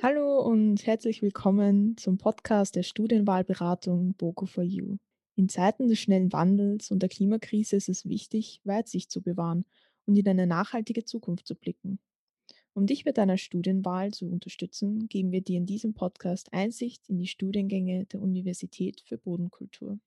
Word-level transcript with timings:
Hallo 0.00 0.42
und 0.42 0.86
herzlich 0.86 1.22
willkommen 1.22 1.96
zum 1.96 2.18
Podcast 2.18 2.76
der 2.76 2.84
Studienwahlberatung 2.84 4.14
BOKU 4.14 4.46
for 4.46 4.62
You. 4.62 4.98
In 5.34 5.48
Zeiten 5.48 5.88
des 5.88 5.98
schnellen 5.98 6.32
Wandels 6.32 6.92
und 6.92 7.00
der 7.00 7.08
Klimakrise 7.08 7.74
ist 7.74 7.88
es 7.88 8.06
wichtig, 8.06 8.60
Weitsicht 8.62 9.10
zu 9.10 9.22
bewahren 9.22 9.64
und 10.06 10.16
in 10.16 10.28
eine 10.28 10.46
nachhaltige 10.46 11.04
Zukunft 11.04 11.48
zu 11.48 11.56
blicken. 11.56 11.98
Um 12.72 12.86
dich 12.86 13.02
bei 13.02 13.10
deiner 13.10 13.36
Studienwahl 13.36 14.12
zu 14.12 14.30
unterstützen, 14.30 15.08
geben 15.08 15.32
wir 15.32 15.40
dir 15.40 15.56
in 15.56 15.66
diesem 15.66 15.94
Podcast 15.94 16.52
Einsicht 16.52 17.08
in 17.08 17.18
die 17.18 17.26
Studiengänge 17.26 18.04
der 18.06 18.22
Universität 18.22 19.00
für 19.00 19.18
Bodenkultur. 19.18 19.98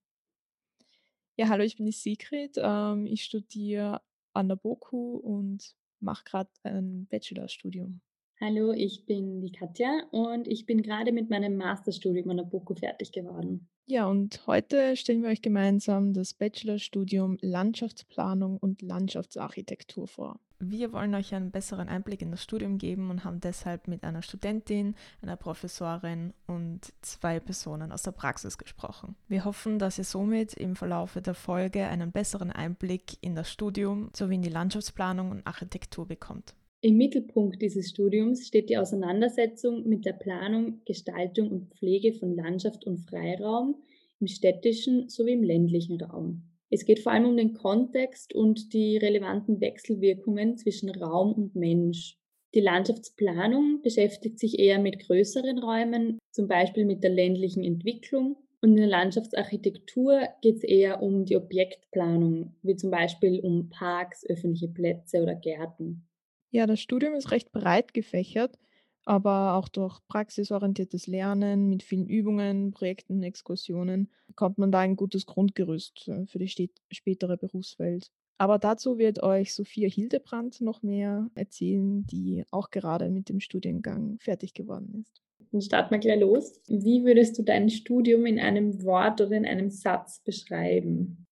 Ja, 1.35 1.49
hallo, 1.49 1.65
ich 1.65 1.75
bin 1.75 1.85
die 1.85 1.91
Sigrid. 1.91 2.57
Ähm, 2.57 3.07
ich 3.07 3.25
studiere 3.25 3.99
an 4.33 4.49
der 4.49 4.55
BOKU 4.55 5.17
und 5.17 5.75
mache 5.99 6.23
gerade 6.25 6.49
ein 6.63 7.07
Bachelorstudium. 7.09 8.01
Hallo, 8.41 8.73
ich 8.73 9.05
bin 9.05 9.41
die 9.41 9.51
Katja 9.51 10.03
und 10.11 10.47
ich 10.47 10.65
bin 10.65 10.81
gerade 10.81 11.11
mit 11.11 11.29
meinem 11.29 11.55
Masterstudium 11.55 12.29
an 12.29 12.37
der 12.37 12.43
BOKU 12.43 12.75
fertig 12.75 13.11
geworden. 13.11 13.69
Ja, 13.85 14.07
und 14.07 14.45
heute 14.47 14.95
stellen 14.95 15.23
wir 15.23 15.29
euch 15.29 15.41
gemeinsam 15.41 16.13
das 16.13 16.33
Bachelorstudium 16.33 17.37
Landschaftsplanung 17.41 18.57
und 18.57 18.81
Landschaftsarchitektur 18.81 20.07
vor. 20.07 20.39
Wir 20.69 20.93
wollen 20.93 21.13
euch 21.13 21.35
einen 21.35 21.51
besseren 21.51 21.89
Einblick 21.89 22.21
in 22.21 22.31
das 22.31 22.41
Studium 22.41 22.77
geben 22.77 23.09
und 23.09 23.25
haben 23.25 23.41
deshalb 23.41 23.89
mit 23.89 24.03
einer 24.03 24.21
Studentin, 24.21 24.95
einer 25.21 25.35
Professorin 25.35 26.33
und 26.47 26.93
zwei 27.01 27.41
Personen 27.41 27.91
aus 27.91 28.03
der 28.03 28.11
Praxis 28.11 28.57
gesprochen. 28.57 29.15
Wir 29.27 29.43
hoffen, 29.43 29.77
dass 29.77 29.97
ihr 29.97 30.05
somit 30.05 30.53
im 30.53 30.77
Verlauf 30.77 31.19
der 31.21 31.33
Folge 31.33 31.85
einen 31.85 32.13
besseren 32.13 32.49
Einblick 32.49 33.17
in 33.19 33.35
das 33.35 33.51
Studium 33.51 34.09
sowie 34.15 34.35
in 34.35 34.41
die 34.41 34.49
Landschaftsplanung 34.49 35.31
und 35.31 35.45
Architektur 35.45 36.07
bekommt. 36.07 36.55
Im 36.79 36.97
Mittelpunkt 36.97 37.61
dieses 37.61 37.89
Studiums 37.89 38.47
steht 38.47 38.69
die 38.69 38.77
Auseinandersetzung 38.77 39.87
mit 39.87 40.05
der 40.05 40.13
Planung, 40.13 40.81
Gestaltung 40.85 41.51
und 41.51 41.73
Pflege 41.73 42.13
von 42.13 42.35
Landschaft 42.35 42.85
und 42.85 42.99
Freiraum 42.99 43.75
im 44.19 44.27
städtischen 44.27 45.09
sowie 45.09 45.33
im 45.33 45.43
ländlichen 45.43 46.01
Raum. 46.01 46.43
Es 46.73 46.85
geht 46.85 47.01
vor 47.01 47.11
allem 47.11 47.25
um 47.25 47.37
den 47.37 47.53
Kontext 47.53 48.33
und 48.33 48.73
die 48.73 48.97
relevanten 48.97 49.61
Wechselwirkungen 49.61 50.57
zwischen 50.57 50.89
Raum 50.89 51.31
und 51.31 51.55
Mensch. 51.55 52.17
Die 52.55 52.61
Landschaftsplanung 52.61 53.83
beschäftigt 53.83 54.39
sich 54.39 54.57
eher 54.57 54.79
mit 54.79 54.97
größeren 54.97 55.59
Räumen, 55.59 56.17
zum 56.31 56.47
Beispiel 56.47 56.85
mit 56.85 57.03
der 57.03 57.11
ländlichen 57.11 57.63
Entwicklung. 57.63 58.37
Und 58.59 58.71
in 58.71 58.77
der 58.77 58.87
Landschaftsarchitektur 58.87 60.27
geht 60.41 60.55
es 60.55 60.63
eher 60.63 61.03
um 61.03 61.25
die 61.25 61.37
Objektplanung, 61.37 62.55
wie 62.63 62.75
zum 62.75 62.89
Beispiel 62.89 63.39
um 63.41 63.69
Parks, 63.69 64.25
öffentliche 64.27 64.69
Plätze 64.69 65.21
oder 65.21 65.35
Gärten. 65.35 66.07
Ja, 66.49 66.65
das 66.65 66.79
Studium 66.79 67.13
ist 67.13 67.29
recht 67.29 67.51
breit 67.51 67.93
gefächert, 67.93 68.57
aber 69.05 69.55
auch 69.55 69.67
durch 69.67 69.99
praxisorientiertes 70.07 71.07
Lernen 71.07 71.69
mit 71.69 71.83
vielen 71.83 72.07
Übungen, 72.07 72.71
Projekten, 72.71 73.23
Exkursionen 73.23 74.09
bekommt 74.27 74.57
man 74.57 74.71
da 74.71 74.79
ein 74.79 74.95
gutes 74.95 75.25
Grundgerüst 75.25 76.07
äh, 76.07 76.25
für 76.25 76.39
die 76.39 76.71
spätere 76.91 77.37
Berufswelt. 77.37 78.11
Aber 78.37 78.57
dazu 78.59 78.97
wird 78.97 79.21
euch 79.21 79.53
Sophia 79.53 79.87
Hildebrand 79.87 80.59
noch 80.61 80.81
mehr 80.81 81.29
erzählen, 81.35 82.05
die 82.07 82.43
auch 82.51 82.71
gerade 82.71 83.09
mit 83.09 83.29
dem 83.29 83.39
Studiengang 83.39 84.17
fertig 84.19 84.53
geworden 84.53 85.01
ist. 85.01 85.21
Dann 85.51 85.61
starten 85.61 85.91
wir 85.91 85.99
gleich 85.99 86.19
los. 86.19 86.59
Wie 86.67 87.05
würdest 87.05 87.37
du 87.37 87.43
dein 87.43 87.69
Studium 87.69 88.25
in 88.25 88.39
einem 88.39 88.83
Wort 88.83 89.21
oder 89.21 89.33
in 89.33 89.45
einem 89.45 89.69
Satz 89.69 90.19
beschreiben? 90.23 91.27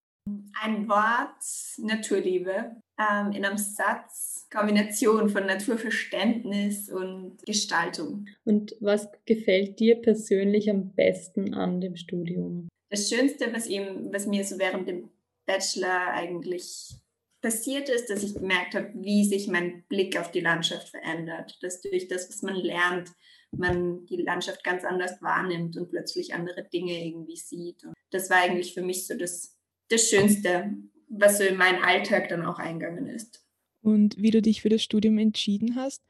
Ein 0.61 0.87
Wort, 0.87 1.43
Naturliebe. 1.79 2.75
Ähm, 3.01 3.31
in 3.31 3.45
einem 3.45 3.57
Satz, 3.57 4.47
Kombination 4.51 5.29
von 5.29 5.45
Naturverständnis 5.45 6.89
und 6.89 7.37
Gestaltung. 7.45 8.27
Und 8.43 8.75
was 8.79 9.07
gefällt 9.25 9.79
dir 9.79 9.95
persönlich 9.95 10.69
am 10.69 10.93
besten 10.93 11.53
an 11.53 11.79
dem 11.79 11.95
Studium? 11.95 12.67
Das 12.89 13.09
Schönste, 13.09 13.51
was, 13.53 13.67
ihm, 13.67 14.09
was 14.11 14.27
mir 14.27 14.43
so 14.43 14.59
während 14.59 14.87
dem 14.87 15.09
Bachelor 15.45 16.13
eigentlich 16.13 16.95
passiert 17.41 17.89
ist, 17.89 18.09
dass 18.09 18.23
ich 18.23 18.35
gemerkt 18.35 18.75
habe, 18.75 18.91
wie 18.93 19.25
sich 19.25 19.47
mein 19.47 19.83
Blick 19.87 20.19
auf 20.19 20.29
die 20.31 20.41
Landschaft 20.41 20.89
verändert. 20.89 21.57
Dass 21.61 21.81
durch 21.81 22.07
das, 22.07 22.29
was 22.29 22.41
man 22.43 22.55
lernt, 22.55 23.09
man 23.51 24.05
die 24.05 24.17
Landschaft 24.17 24.63
ganz 24.63 24.83
anders 24.83 25.21
wahrnimmt 25.21 25.77
und 25.77 25.89
plötzlich 25.89 26.33
andere 26.33 26.63
Dinge 26.63 27.03
irgendwie 27.03 27.37
sieht. 27.37 27.83
Und 27.83 27.93
das 28.11 28.29
war 28.29 28.37
eigentlich 28.37 28.73
für 28.73 28.81
mich 28.81 29.07
so 29.07 29.17
das, 29.17 29.57
das 29.89 30.09
Schönste, 30.09 30.71
was 31.11 31.37
so 31.37 31.43
in 31.43 31.57
meinen 31.57 31.83
Alltag 31.83 32.29
dann 32.29 32.45
auch 32.45 32.57
eingegangen 32.57 33.07
ist. 33.07 33.45
Und 33.81 34.17
wie 34.17 34.31
du 34.31 34.41
dich 34.41 34.61
für 34.61 34.69
das 34.69 34.83
Studium 34.83 35.17
entschieden 35.17 35.75
hast, 35.75 36.03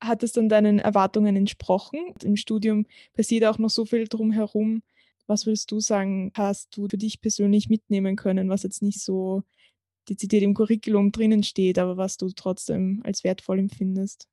hat 0.00 0.22
es 0.22 0.32
dann 0.32 0.48
deinen 0.48 0.78
Erwartungen 0.78 1.36
entsprochen? 1.36 2.14
Im 2.22 2.36
Studium 2.36 2.86
passiert 3.14 3.44
auch 3.44 3.58
noch 3.58 3.70
so 3.70 3.84
viel 3.84 4.06
drumherum. 4.08 4.82
Was 5.26 5.46
würdest 5.46 5.70
du 5.70 5.80
sagen, 5.80 6.32
hast 6.34 6.76
du 6.76 6.88
für 6.88 6.96
dich 6.96 7.20
persönlich 7.20 7.68
mitnehmen 7.68 8.16
können, 8.16 8.48
was 8.48 8.62
jetzt 8.62 8.82
nicht 8.82 9.00
so 9.00 9.42
dezidiert 10.08 10.42
im 10.42 10.54
Curriculum 10.54 11.12
drinnen 11.12 11.42
steht, 11.42 11.78
aber 11.78 11.96
was 11.96 12.16
du 12.16 12.30
trotzdem 12.30 13.02
als 13.04 13.24
wertvoll 13.24 13.58
empfindest? 13.58 14.26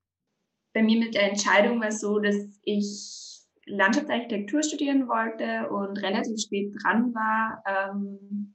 Bei 0.73 0.81
mir 0.81 0.99
mit 0.99 1.15
der 1.15 1.29
Entscheidung 1.29 1.81
war 1.81 1.89
es 1.89 1.99
so, 1.99 2.19
dass 2.19 2.35
ich 2.63 3.41
Landschaftsarchitektur 3.65 4.63
studieren 4.63 5.07
wollte 5.07 5.69
und 5.69 5.97
relativ 5.97 6.39
spät 6.39 6.73
dran 6.81 7.13
war, 7.13 7.63
ähm, 7.67 8.54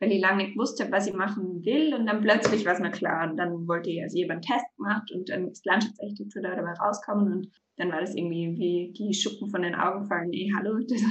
weil 0.00 0.12
ich 0.12 0.20
lange 0.20 0.44
nicht 0.44 0.58
wusste, 0.58 0.90
was 0.90 1.06
ich 1.06 1.14
machen 1.14 1.64
will. 1.64 1.94
Und 1.94 2.06
dann 2.06 2.20
plötzlich 2.20 2.64
war 2.64 2.74
es 2.74 2.80
mir 2.80 2.90
klar. 2.90 3.28
Und 3.28 3.36
dann 3.36 3.66
wollte 3.66 3.90
ich, 3.90 4.02
also 4.02 4.16
ich 4.16 4.30
einen 4.30 4.42
Test 4.42 4.64
gemacht 4.76 5.10
und 5.12 5.28
dann 5.28 5.48
ist 5.48 5.66
Landschaftsarchitektur 5.66 6.42
da 6.42 6.54
dabei 6.54 6.72
rauskommen. 6.72 7.32
Und 7.32 7.52
dann 7.76 7.90
war 7.90 8.00
das 8.00 8.14
irgendwie 8.14 8.54
wie 8.56 8.92
die 8.92 9.14
Schuppen 9.14 9.50
von 9.50 9.62
den 9.62 9.74
Augen 9.74 10.06
fallen. 10.06 10.30
Nee, 10.30 10.52
hallo, 10.56 10.78
das, 10.88 11.02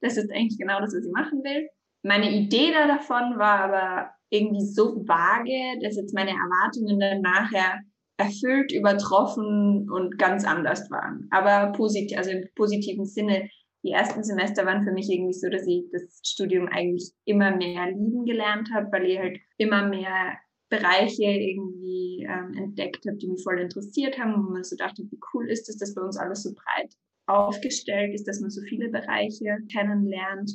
das 0.00 0.16
ist 0.16 0.30
eigentlich 0.30 0.58
genau 0.58 0.80
das, 0.80 0.94
was 0.94 1.04
ich 1.04 1.12
machen 1.12 1.42
will. 1.42 1.68
Meine 2.02 2.30
Idee 2.30 2.72
da 2.72 2.86
davon 2.86 3.38
war 3.38 3.60
aber 3.60 4.10
irgendwie 4.30 4.64
so 4.64 5.06
vage, 5.06 5.80
dass 5.82 5.96
jetzt 5.96 6.14
meine 6.14 6.30
Erwartungen 6.30 7.00
dann 7.00 7.22
nachher 7.22 7.80
erfüllt, 8.18 8.72
übertroffen 8.72 9.88
und 9.90 10.18
ganz 10.18 10.44
anders 10.44 10.90
waren. 10.90 11.28
Aber 11.30 11.72
positiv, 11.72 12.18
also 12.18 12.30
im 12.30 12.44
positiven 12.56 13.04
Sinne 13.04 13.48
die 13.84 13.92
ersten 13.92 14.24
Semester 14.24 14.66
waren 14.66 14.84
für 14.84 14.92
mich 14.92 15.08
irgendwie 15.10 15.34
so, 15.34 15.48
dass 15.48 15.66
ich 15.66 15.84
das 15.92 16.20
Studium 16.24 16.68
eigentlich 16.68 17.12
immer 17.24 17.54
mehr 17.56 17.90
lieben 17.90 18.24
gelernt 18.24 18.70
habe, 18.74 18.90
weil 18.90 19.06
ich 19.06 19.18
halt 19.18 19.38
immer 19.56 19.86
mehr 19.86 20.36
Bereiche 20.68 21.24
irgendwie 21.24 22.26
ähm, 22.28 22.54
entdeckt 22.56 23.06
habe, 23.06 23.16
die 23.16 23.28
mich 23.28 23.42
voll 23.42 23.58
interessiert 23.58 24.18
haben, 24.18 24.34
wo 24.34 24.52
man 24.52 24.64
so 24.64 24.76
dachte, 24.76 25.02
wie 25.02 25.20
cool 25.32 25.48
ist 25.48 25.68
es, 25.68 25.78
dass 25.78 25.94
bei 25.94 26.02
uns 26.02 26.18
alles 26.18 26.42
so 26.42 26.52
breit 26.52 26.92
aufgestellt 27.26 28.14
ist, 28.14 28.26
dass 28.26 28.40
man 28.40 28.50
so 28.50 28.60
viele 28.62 28.88
Bereiche 28.90 29.58
kennenlernt, 29.72 30.50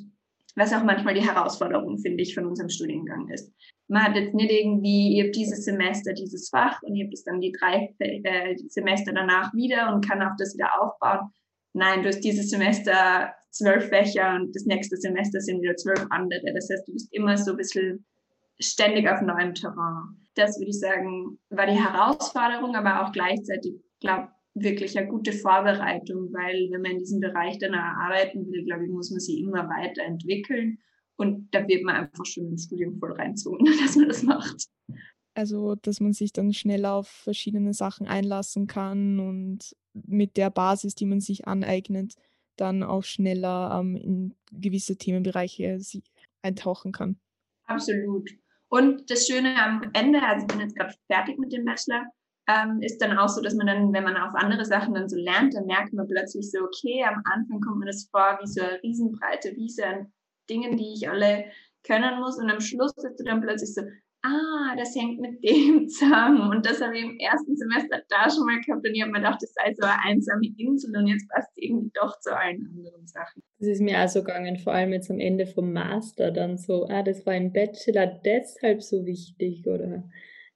was 0.55 0.73
auch 0.73 0.83
manchmal 0.83 1.13
die 1.13 1.27
Herausforderung, 1.27 1.97
finde 1.99 2.21
ich, 2.21 2.35
von 2.35 2.45
unserem 2.45 2.69
Studiengang 2.69 3.29
ist. 3.29 3.51
Man 3.87 4.03
hat 4.03 4.15
jetzt 4.15 4.33
nicht 4.33 4.51
irgendwie, 4.51 5.15
ihr 5.15 5.25
habt 5.25 5.35
dieses 5.35 5.65
Semester 5.65 6.13
dieses 6.13 6.49
Fach 6.49 6.81
und 6.83 6.95
ihr 6.95 7.05
habt 7.05 7.13
es 7.13 7.23
dann 7.23 7.41
die 7.41 7.51
drei 7.51 7.93
äh, 7.99 8.55
Semester 8.67 9.13
danach 9.13 9.53
wieder 9.53 9.93
und 9.93 10.07
kann 10.07 10.21
auf 10.21 10.33
das 10.37 10.53
wieder 10.55 10.81
aufbauen, 10.81 11.31
nein, 11.73 12.01
du 12.01 12.09
hast 12.09 12.21
dieses 12.21 12.49
Semester 12.49 13.33
zwölf 13.51 13.89
Fächer 13.89 14.35
und 14.35 14.55
das 14.55 14.65
nächste 14.65 14.97
Semester 14.97 15.39
sind 15.39 15.61
wieder 15.61 15.75
zwölf 15.75 16.05
andere. 16.09 16.53
Das 16.53 16.69
heißt, 16.69 16.87
du 16.87 16.93
bist 16.93 17.13
immer 17.13 17.37
so 17.37 17.51
ein 17.51 17.57
bisschen 17.57 18.05
ständig 18.59 19.07
auf 19.07 19.21
neuem 19.21 19.53
Terrain. 19.53 20.17
Das 20.35 20.57
würde 20.57 20.69
ich 20.69 20.79
sagen, 20.79 21.37
war 21.49 21.67
die 21.67 21.73
Herausforderung, 21.73 22.75
aber 22.75 23.03
auch 23.05 23.11
gleichzeitig, 23.11 23.73
glaube 23.99 24.29
wirklich 24.55 24.97
eine 24.97 25.07
gute 25.07 25.33
Vorbereitung, 25.33 26.31
weil 26.31 26.69
wenn 26.71 26.81
man 26.81 26.91
in 26.91 26.99
diesem 26.99 27.19
Bereich 27.19 27.57
dann 27.57 27.73
arbeiten 27.73 28.45
will, 28.51 28.63
glaube 28.65 28.85
ich, 28.85 28.91
muss 28.91 29.09
man 29.09 29.19
sich 29.19 29.39
immer 29.39 29.67
weiterentwickeln. 29.67 30.77
Und 31.15 31.49
da 31.51 31.67
wird 31.67 31.83
man 31.83 31.95
einfach 31.95 32.25
schon 32.25 32.47
im 32.47 32.57
Studium 32.57 32.97
voll 32.99 33.13
reinzogen, 33.13 33.65
dass 33.83 33.95
man 33.95 34.07
das 34.07 34.23
macht. 34.23 34.67
Also, 35.35 35.75
dass 35.75 35.99
man 35.99 36.13
sich 36.13 36.31
dann 36.33 36.53
schnell 36.53 36.85
auf 36.85 37.07
verschiedene 37.07 37.73
Sachen 37.73 38.07
einlassen 38.07 38.67
kann 38.67 39.19
und 39.19 39.75
mit 39.93 40.37
der 40.37 40.49
Basis, 40.49 40.95
die 40.95 41.05
man 41.05 41.21
sich 41.21 41.47
aneignet, 41.47 42.15
dann 42.55 42.83
auch 42.83 43.03
schneller 43.03 43.79
ähm, 43.79 43.95
in 43.95 44.35
gewisse 44.51 44.97
Themenbereiche 44.97 45.79
eintauchen 46.41 46.91
kann. 46.91 47.17
Absolut. 47.65 48.29
Und 48.69 49.09
das 49.09 49.27
Schöne 49.27 49.55
am 49.61 49.89
Ende, 49.93 50.21
also 50.21 50.45
ich 50.45 50.51
bin 50.51 50.61
jetzt 50.61 50.75
gerade 50.75 50.93
fertig 51.07 51.37
mit 51.37 51.53
dem 51.53 51.65
Bachelor, 51.65 52.05
ähm, 52.47 52.81
ist 52.81 53.01
dann 53.01 53.17
auch 53.17 53.29
so, 53.29 53.41
dass 53.41 53.53
man 53.55 53.67
dann, 53.67 53.93
wenn 53.93 54.03
man 54.03 54.17
auf 54.17 54.35
andere 54.35 54.65
Sachen 54.65 54.93
dann 54.93 55.07
so 55.07 55.15
lernt, 55.15 55.53
dann 55.53 55.65
merkt 55.65 55.93
man 55.93 56.07
plötzlich 56.07 56.51
so, 56.51 56.59
okay, 56.59 57.03
am 57.03 57.21
Anfang 57.31 57.61
kommt 57.61 57.79
mir 57.79 57.85
das 57.85 58.07
vor 58.11 58.37
wie 58.41 58.47
so 58.47 58.61
eine 58.61 58.81
riesenbreite 58.83 59.55
Wiese 59.55 59.85
an 59.85 60.11
Dingen, 60.49 60.75
die 60.77 60.93
ich 60.93 61.09
alle 61.09 61.45
können 61.83 62.19
muss. 62.19 62.37
Und 62.37 62.49
am 62.49 62.59
Schluss 62.59 62.93
ist 62.97 63.19
du 63.19 63.23
dann 63.23 63.41
plötzlich 63.41 63.73
so, 63.73 63.81
ah, 64.23 64.75
das 64.77 64.95
hängt 64.95 65.19
mit 65.19 65.43
dem 65.43 65.87
zusammen. 65.87 66.49
Und 66.49 66.65
das 66.65 66.81
habe 66.81 66.97
ich 66.97 67.03
im 67.03 67.17
ersten 67.19 67.55
Semester 67.55 68.01
da 68.09 68.29
schon 68.29 68.45
mal 68.45 68.59
gehabt 68.61 68.85
und 68.85 68.93
ich 68.93 69.01
habe 69.01 69.11
mir 69.11 69.19
gedacht, 69.19 69.41
das 69.41 69.53
sei 69.53 69.73
so 69.73 69.83
eine 69.85 70.01
einsame 70.03 70.47
Insel 70.57 70.95
und 70.97 71.07
jetzt 71.07 71.29
passt 71.29 71.51
irgendwie 71.55 71.91
doch 71.93 72.19
zu 72.19 72.35
allen 72.35 72.65
anderen 72.65 73.05
Sachen. 73.05 73.43
Das 73.59 73.67
ist 73.67 73.81
mir 73.81 74.01
auch 74.01 74.07
so 74.07 74.23
gegangen, 74.23 74.57
vor 74.57 74.73
allem 74.73 74.93
jetzt 74.93 75.11
am 75.11 75.19
Ende 75.19 75.45
vom 75.45 75.71
Master 75.73 76.31
dann 76.31 76.57
so, 76.57 76.87
ah, 76.87 77.03
das 77.03 77.25
war 77.25 77.35
im 77.35 77.51
Bachelor 77.51 78.07
deshalb 78.07 78.81
so 78.81 79.05
wichtig, 79.05 79.67
oder? 79.67 80.09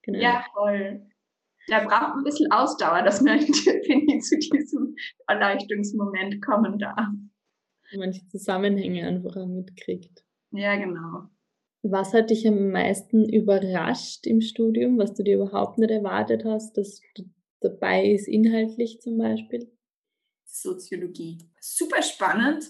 Genau. 0.03 0.19
Ja, 0.19 0.45
voll. 0.53 1.05
der 1.69 1.81
braucht 1.85 2.15
ein 2.15 2.23
bisschen 2.23 2.51
Ausdauer, 2.51 3.03
dass 3.03 3.21
man 3.21 3.39
finde 3.41 4.19
zu 4.19 4.39
diesem 4.39 4.95
Erleuchtungsmoment 5.27 6.41
kommen 6.41 6.79
darf. 6.79 7.07
Manche 7.95 8.25
Zusammenhänge 8.27 9.05
einfach 9.07 9.35
mitkriegt. 9.45 10.23
Ja, 10.51 10.75
genau. 10.75 11.29
Was 11.89 12.13
hat 12.13 12.29
dich 12.29 12.47
am 12.47 12.71
meisten 12.71 13.29
überrascht 13.29 14.25
im 14.27 14.41
Studium, 14.41 14.97
was 14.97 15.13
du 15.13 15.23
dir 15.23 15.35
überhaupt 15.35 15.77
nicht 15.77 15.91
erwartet 15.91 16.43
hast, 16.45 16.77
dass 16.77 17.01
dabei 17.61 18.09
ist, 18.11 18.27
inhaltlich 18.27 18.99
zum 19.01 19.17
Beispiel? 19.17 19.71
Soziologie. 20.45 21.39
Super 21.59 22.01
spannend. 22.01 22.65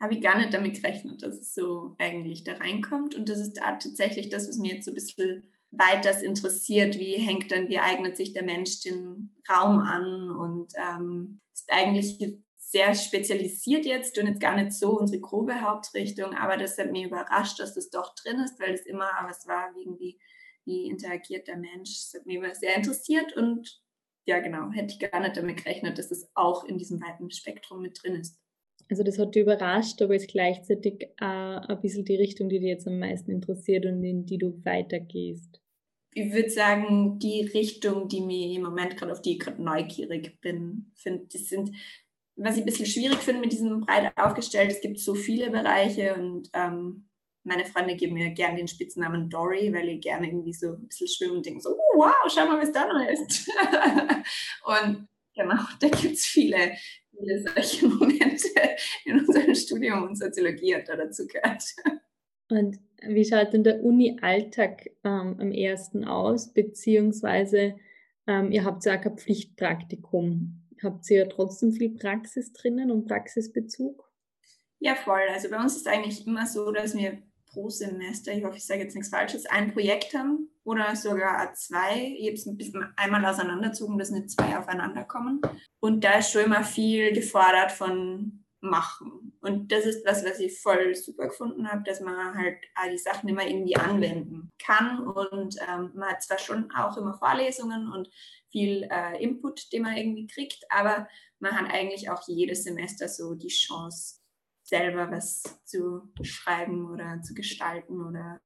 Habe 0.00 0.14
ich 0.14 0.20
gar 0.20 0.38
nicht 0.38 0.54
damit 0.54 0.80
gerechnet, 0.80 1.22
dass 1.22 1.38
es 1.38 1.54
so 1.54 1.94
eigentlich 1.98 2.44
da 2.44 2.54
reinkommt. 2.54 3.14
Und 3.14 3.28
das 3.28 3.38
ist 3.38 3.54
da 3.54 3.72
tatsächlich 3.72 4.28
das, 4.28 4.48
was 4.48 4.58
mir 4.58 4.74
jetzt 4.74 4.84
so 4.84 4.92
ein 4.92 4.94
bisschen 4.94 5.44
weiters 5.70 6.22
interessiert. 6.22 6.98
Wie 6.98 7.14
hängt 7.14 7.50
dann, 7.50 7.68
wie 7.68 7.78
eignet 7.78 8.16
sich 8.16 8.32
der 8.32 8.44
Mensch 8.44 8.80
den 8.80 9.34
Raum 9.50 9.80
an? 9.80 10.30
Und 10.30 10.72
ähm, 10.76 11.40
ist 11.52 11.70
eigentlich 11.72 12.18
sehr 12.70 12.94
spezialisiert 12.94 13.86
jetzt 13.86 14.18
und 14.18 14.26
jetzt 14.26 14.40
gar 14.40 14.54
nicht 14.54 14.72
so 14.72 14.98
unsere 14.98 15.22
grobe 15.22 15.62
Hauptrichtung, 15.62 16.34
aber 16.34 16.58
das 16.58 16.76
hat 16.76 16.92
mich 16.92 17.04
überrascht, 17.04 17.58
dass 17.60 17.74
das 17.74 17.88
doch 17.88 18.14
drin 18.14 18.40
ist, 18.40 18.60
weil 18.60 18.74
es 18.74 18.84
immer 18.84 19.08
was 19.22 19.46
war, 19.46 19.72
irgendwie, 19.74 20.18
wie 20.66 20.86
interagiert 20.86 21.48
der 21.48 21.56
Mensch. 21.56 21.94
Das 21.94 22.20
hat 22.20 22.26
mich 22.26 22.36
immer 22.36 22.54
sehr 22.54 22.76
interessiert 22.76 23.34
und 23.36 23.80
ja, 24.26 24.40
genau, 24.40 24.70
hätte 24.70 24.92
ich 24.92 25.10
gar 25.10 25.20
nicht 25.20 25.38
damit 25.38 25.64
gerechnet, 25.64 25.96
dass 25.96 26.10
es 26.10 26.28
auch 26.34 26.64
in 26.64 26.76
diesem 26.76 27.00
weiten 27.00 27.30
Spektrum 27.30 27.80
mit 27.80 28.02
drin 28.02 28.16
ist. 28.16 28.38
Also 28.90 29.02
das 29.02 29.18
hat 29.18 29.34
dich 29.34 29.42
überrascht, 29.42 30.02
aber 30.02 30.14
ist 30.14 30.30
gleichzeitig 30.30 31.04
äh, 31.20 31.24
ein 31.24 31.80
bisschen 31.80 32.04
die 32.04 32.16
Richtung, 32.16 32.50
die 32.50 32.58
dich 32.58 32.68
jetzt 32.68 32.86
am 32.86 32.98
meisten 32.98 33.30
interessiert 33.30 33.86
und 33.86 34.04
in 34.04 34.26
die 34.26 34.36
du 34.36 34.62
weitergehst. 34.64 35.62
Ich 36.12 36.32
würde 36.32 36.50
sagen, 36.50 37.18
die 37.18 37.46
Richtung, 37.46 38.08
die 38.08 38.20
mir 38.20 38.54
im 38.54 38.62
Moment 38.62 38.98
gerade 38.98 39.12
auf 39.12 39.22
die 39.22 39.32
ich 39.32 39.38
gerade 39.38 39.62
neugierig 39.62 40.38
bin, 40.42 40.92
finde, 40.96 41.26
das 41.32 41.46
sind 41.46 41.70
was 42.38 42.56
ich 42.56 42.62
ein 42.62 42.66
bisschen 42.66 42.86
schwierig 42.86 43.18
finde 43.18 43.40
mit 43.40 43.52
diesem 43.52 43.80
breit 43.80 44.12
aufgestellt, 44.16 44.70
es 44.70 44.80
gibt 44.80 44.98
so 44.98 45.14
viele 45.14 45.50
Bereiche 45.50 46.14
und 46.14 46.48
ähm, 46.54 47.08
meine 47.44 47.64
Freunde 47.64 47.96
geben 47.96 48.14
mir 48.14 48.30
gerne 48.30 48.58
den 48.58 48.68
Spitznamen 48.68 49.28
Dory, 49.28 49.72
weil 49.72 49.88
ich 49.88 50.00
gerne 50.00 50.28
irgendwie 50.28 50.52
so 50.52 50.74
ein 50.74 50.86
bisschen 50.86 51.08
schwimmen 51.08 51.36
und 51.38 51.46
denke 51.46 51.60
so, 51.60 51.70
oh, 51.70 51.98
wow, 51.98 52.14
schau 52.32 52.46
mal, 52.46 52.60
was 52.60 52.72
da 52.72 52.86
noch 52.86 53.08
ist. 53.08 53.48
und 54.64 55.08
genau, 55.34 55.62
da 55.80 55.88
gibt 55.88 56.14
es 56.14 56.26
viele, 56.26 56.72
viele 57.10 57.42
solche 57.42 57.88
Momente 57.88 58.48
in 59.04 59.18
unserem 59.20 59.54
Studium 59.54 60.04
und 60.04 60.16
Soziologie 60.16 60.76
hat 60.76 60.88
da 60.88 60.96
dazu 60.96 61.26
gehört. 61.26 61.64
Und 62.50 62.78
wie 63.02 63.24
schaut 63.24 63.52
denn 63.52 63.64
der 63.64 63.82
Uni-Alltag 63.82 64.90
ähm, 65.04 65.36
am 65.38 65.52
ersten 65.52 66.04
aus, 66.04 66.52
beziehungsweise 66.52 67.76
ähm, 68.26 68.52
ihr 68.52 68.64
habt 68.64 68.84
ja 68.84 68.96
auch 68.96 69.00
kein 69.00 69.16
Pflichtpraktikum. 69.16 70.67
Habt 70.82 71.10
ihr 71.10 71.28
trotzdem 71.28 71.72
viel 71.72 71.96
Praxis 71.96 72.52
drinnen 72.52 72.90
und 72.90 73.06
Praxisbezug? 73.06 74.04
Ja, 74.80 74.94
voll. 74.94 75.22
Also 75.32 75.50
bei 75.50 75.58
uns 75.58 75.76
ist 75.76 75.88
eigentlich 75.88 76.26
immer 76.26 76.46
so, 76.46 76.70
dass 76.70 76.94
wir 76.94 77.22
pro 77.46 77.68
Semester, 77.68 78.32
ich 78.32 78.44
hoffe, 78.44 78.56
ich 78.56 78.66
sage 78.66 78.82
jetzt 78.82 78.94
nichts 78.94 79.10
Falsches, 79.10 79.46
ein 79.46 79.72
Projekt 79.72 80.14
haben 80.14 80.50
oder 80.64 80.94
sogar 80.94 81.52
zwei. 81.54 82.14
Ich 82.18 82.26
habe 82.26 82.34
es 82.34 82.46
ein 82.46 82.56
bisschen 82.56 82.86
einmal 82.96 83.24
auseinanderzogen, 83.24 83.98
dass 83.98 84.10
nicht 84.10 84.30
zwei 84.30 84.56
aufeinander 84.56 85.04
kommen. 85.04 85.40
Und 85.80 86.04
da 86.04 86.18
ist 86.18 86.30
schon 86.30 86.44
immer 86.44 86.62
viel 86.62 87.12
gefordert 87.12 87.72
von 87.72 88.44
Machen. 88.60 89.38
Und 89.40 89.70
das 89.70 89.84
ist 89.86 90.04
was, 90.04 90.24
was 90.24 90.40
ich 90.40 90.60
voll 90.60 90.94
super 90.94 91.28
gefunden 91.28 91.70
habe, 91.70 91.84
dass 91.84 92.00
man 92.00 92.36
halt 92.36 92.58
all 92.74 92.90
die 92.90 92.98
Sachen 92.98 93.28
immer 93.28 93.46
irgendwie 93.46 93.76
anwenden 93.76 94.50
kann. 94.58 95.06
Und 95.06 95.56
ähm, 95.68 95.92
man 95.94 96.10
hat 96.10 96.22
zwar 96.22 96.38
schon 96.38 96.70
auch 96.72 96.96
immer 96.96 97.14
Vorlesungen 97.14 97.92
und 97.92 98.10
viel 98.50 98.88
äh, 98.90 99.22
Input, 99.22 99.72
den 99.72 99.82
man 99.82 99.96
irgendwie 99.96 100.26
kriegt, 100.26 100.64
aber 100.70 101.08
man 101.38 101.52
hat 101.52 101.72
eigentlich 101.72 102.10
auch 102.10 102.26
jedes 102.26 102.64
Semester 102.64 103.08
so 103.08 103.34
die 103.34 103.48
Chance, 103.48 104.20
selber 104.62 105.10
was 105.10 105.42
zu 105.64 106.12
schreiben 106.22 106.90
oder 106.90 107.22
zu 107.22 107.34
gestalten 107.34 108.04
oder 108.04 108.40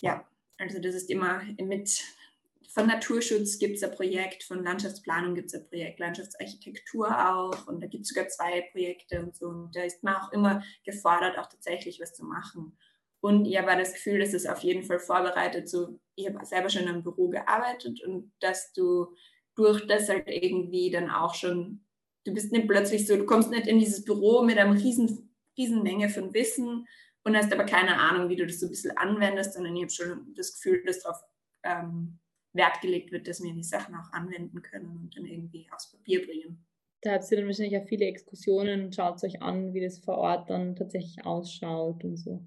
ja, 0.00 0.28
also 0.58 0.80
das 0.80 0.94
ist 0.94 1.10
immer 1.10 1.42
mit 1.58 2.02
von 2.74 2.88
Naturschutz 2.88 3.60
gibt 3.60 3.76
es 3.76 3.84
ein 3.84 3.92
Projekt, 3.92 4.42
von 4.42 4.64
Landschaftsplanung 4.64 5.36
gibt 5.36 5.46
es 5.46 5.54
ein 5.54 5.68
Projekt, 5.68 6.00
Landschaftsarchitektur 6.00 7.06
auch 7.08 7.68
und 7.68 7.80
da 7.80 7.86
gibt 7.86 8.02
es 8.02 8.08
sogar 8.08 8.26
zwei 8.26 8.62
Projekte 8.72 9.20
und 9.22 9.36
so 9.36 9.46
und 9.46 9.76
da 9.76 9.82
ist 9.84 10.02
man 10.02 10.16
auch 10.16 10.32
immer 10.32 10.60
gefordert, 10.84 11.38
auch 11.38 11.48
tatsächlich 11.48 12.00
was 12.00 12.14
zu 12.14 12.24
machen. 12.24 12.76
Und 13.20 13.46
ich 13.46 13.56
habe 13.56 13.78
das 13.78 13.92
Gefühl, 13.92 14.18
dass 14.18 14.34
es 14.34 14.44
auf 14.46 14.58
jeden 14.64 14.82
Fall 14.82 14.98
vorbereitet, 14.98 15.68
so 15.68 16.00
ich 16.16 16.26
habe 16.26 16.44
selber 16.44 16.68
schon 16.68 16.88
einem 16.88 17.04
Büro 17.04 17.28
gearbeitet 17.28 18.02
und 18.02 18.32
dass 18.40 18.72
du 18.72 19.14
durch 19.54 19.86
das 19.86 20.08
halt 20.08 20.24
irgendwie 20.26 20.90
dann 20.90 21.10
auch 21.10 21.36
schon, 21.36 21.84
du 22.24 22.34
bist 22.34 22.50
nicht 22.50 22.66
plötzlich 22.66 23.06
so, 23.06 23.16
du 23.16 23.24
kommst 23.24 23.50
nicht 23.50 23.68
in 23.68 23.78
dieses 23.78 24.04
Büro 24.04 24.42
mit 24.42 24.58
einer 24.58 24.74
riesen, 24.74 25.32
riesen 25.56 25.84
Menge 25.84 26.08
von 26.08 26.34
Wissen 26.34 26.88
und 27.22 27.36
hast 27.36 27.52
aber 27.52 27.64
keine 27.64 28.00
Ahnung, 28.00 28.28
wie 28.28 28.36
du 28.36 28.46
das 28.46 28.58
so 28.58 28.66
ein 28.66 28.70
bisschen 28.70 28.96
anwendest, 28.96 29.54
sondern 29.54 29.76
ich 29.76 29.82
habe 29.82 29.92
schon 29.92 30.34
das 30.34 30.54
Gefühl, 30.54 30.82
dass 30.84 31.04
darauf 31.04 31.22
ähm, 31.62 32.18
Wert 32.54 32.80
gelegt 32.80 33.12
wird, 33.12 33.28
dass 33.28 33.42
wir 33.42 33.52
die 33.52 33.62
Sachen 33.62 33.94
auch 33.94 34.12
anwenden 34.12 34.62
können 34.62 34.96
und 35.02 35.16
dann 35.16 35.26
irgendwie 35.26 35.66
aufs 35.72 35.90
Papier 35.90 36.24
bringen. 36.24 36.64
Da 37.02 37.12
habt 37.12 37.30
ihr 37.30 37.36
dann 37.36 37.46
wahrscheinlich 37.46 37.78
auch 37.78 37.86
viele 37.86 38.06
Exkursionen 38.06 38.84
und 38.86 38.94
schaut 38.94 39.22
euch 39.22 39.42
an, 39.42 39.74
wie 39.74 39.82
das 39.82 39.98
vor 39.98 40.16
Ort 40.16 40.48
dann 40.48 40.74
tatsächlich 40.74 41.26
ausschaut 41.26 42.02
und 42.02 42.16
so. 42.16 42.42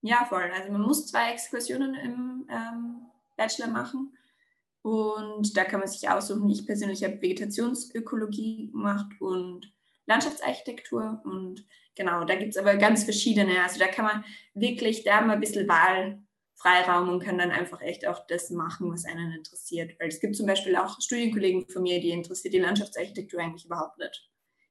Ja, 0.00 0.24
voll. 0.24 0.50
Also 0.54 0.72
man 0.72 0.80
muss 0.80 1.06
zwei 1.06 1.32
Exkursionen 1.32 1.94
im 1.94 2.48
ähm, 2.48 3.02
Bachelor 3.36 3.68
machen. 3.68 4.16
Und 4.82 5.54
da 5.56 5.64
kann 5.64 5.80
man 5.80 5.88
sich 5.88 6.08
aussuchen. 6.08 6.48
Ich 6.48 6.64
persönlich 6.64 7.04
habe 7.04 7.20
Vegetationsökologie 7.20 8.70
gemacht 8.70 9.12
und 9.20 9.70
Landschaftsarchitektur. 10.06 11.20
Und 11.24 11.66
genau, 11.94 12.24
da 12.24 12.36
gibt 12.36 12.50
es 12.52 12.56
aber 12.56 12.76
ganz 12.76 13.04
verschiedene. 13.04 13.62
Also 13.62 13.78
da 13.78 13.88
kann 13.88 14.06
man 14.06 14.24
wirklich, 14.54 15.04
da 15.04 15.16
haben 15.16 15.26
wir 15.26 15.34
ein 15.34 15.40
bisschen 15.40 15.66
Wahlfreiraum 16.62 17.08
und 17.08 17.20
kann 17.20 17.38
dann 17.38 17.50
einfach 17.50 17.80
echt 17.80 18.06
auch 18.06 18.26
das 18.26 18.50
machen, 18.50 18.92
was 18.92 19.04
einen 19.04 19.32
interessiert. 19.32 19.98
Weil 19.98 20.08
es 20.08 20.20
gibt 20.20 20.36
zum 20.36 20.46
Beispiel 20.46 20.76
auch 20.76 21.00
Studienkollegen 21.00 21.68
von 21.68 21.82
mir, 21.82 22.00
die 22.00 22.10
interessiert 22.10 22.54
die 22.54 22.58
Landschaftsarchitektur 22.58 23.40
eigentlich 23.40 23.66
überhaupt 23.66 23.98
nicht. 23.98 24.30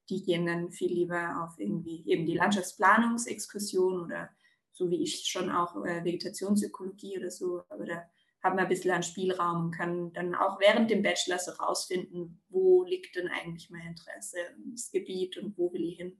Die 0.09 0.23
gehen 0.23 0.45
dann 0.45 0.71
viel 0.71 0.91
lieber 0.91 1.43
auf 1.43 1.59
irgendwie 1.59 2.03
eben 2.07 2.25
die 2.25 2.35
Landschaftsplanungsexkursion 2.35 4.01
oder 4.01 4.29
so 4.71 4.89
wie 4.89 5.03
ich 5.03 5.27
schon 5.27 5.49
auch 5.51 5.75
äh, 5.85 6.03
Vegetationsökologie 6.03 7.17
oder 7.19 7.29
so, 7.29 7.63
aber 7.69 7.85
da 7.85 8.09
haben 8.41 8.55
wir 8.55 8.63
ein 8.63 8.69
bisschen 8.69 8.91
an 8.91 9.03
Spielraum 9.03 9.65
und 9.65 9.71
können 9.71 10.13
dann 10.13 10.33
auch 10.33 10.59
während 10.61 10.89
dem 10.89 11.03
Bachelor 11.03 11.37
so 11.37 11.51
rausfinden, 11.51 12.41
wo 12.47 12.83
liegt 12.83 13.15
denn 13.17 13.27
eigentlich 13.27 13.69
mein 13.69 13.87
Interesse, 13.87 14.37
das 14.71 14.91
Gebiet 14.91 15.37
und 15.37 15.57
wo 15.57 15.73
will 15.73 15.83
ich 15.83 15.97
hin. 15.97 16.17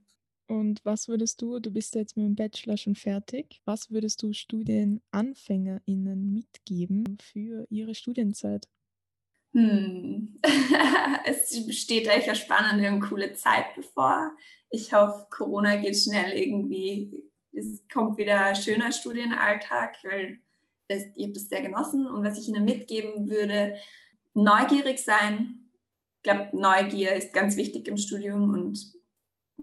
Und 0.50 0.84
was 0.84 1.06
würdest 1.06 1.40
du, 1.42 1.60
du 1.60 1.70
bist 1.70 1.94
jetzt 1.94 2.16
mit 2.16 2.26
dem 2.26 2.34
Bachelor 2.34 2.76
schon 2.76 2.96
fertig, 2.96 3.60
was 3.64 3.90
würdest 3.90 4.22
du 4.22 4.32
StudienanfängerInnen 4.32 6.32
mitgeben 6.32 7.18
für 7.20 7.66
ihre 7.70 7.94
Studienzeit? 7.94 8.68
Hm. 9.52 10.40
es 11.24 11.56
steht 11.76 12.08
euch 12.08 12.24
eine 12.24 12.34
spannende 12.34 12.88
und 12.88 13.00
coole 13.00 13.32
Zeit 13.34 13.74
bevor. 13.76 14.32
Ich 14.70 14.92
hoffe, 14.92 15.26
Corona 15.30 15.76
geht 15.76 15.96
schnell 15.96 16.32
irgendwie 16.32 17.30
es 17.52 17.82
kommt 17.92 18.18
wieder 18.18 18.46
ein 18.46 18.56
schöner 18.56 18.92
Studienalltag, 18.92 19.96
weil 20.04 20.38
das, 20.88 21.04
ich 21.14 21.24
habe 21.24 21.32
das 21.32 21.48
sehr 21.48 21.62
genossen. 21.62 22.06
Und 22.06 22.24
was 22.24 22.38
ich 22.38 22.48
Ihnen 22.48 22.64
mitgeben 22.64 23.28
würde, 23.28 23.76
neugierig 24.34 24.98
sein. 24.98 25.70
Ich 26.16 26.22
glaube, 26.22 26.50
Neugier 26.52 27.14
ist 27.14 27.32
ganz 27.32 27.56
wichtig 27.56 27.88
im 27.88 27.96
Studium 27.96 28.50
und 28.50 28.99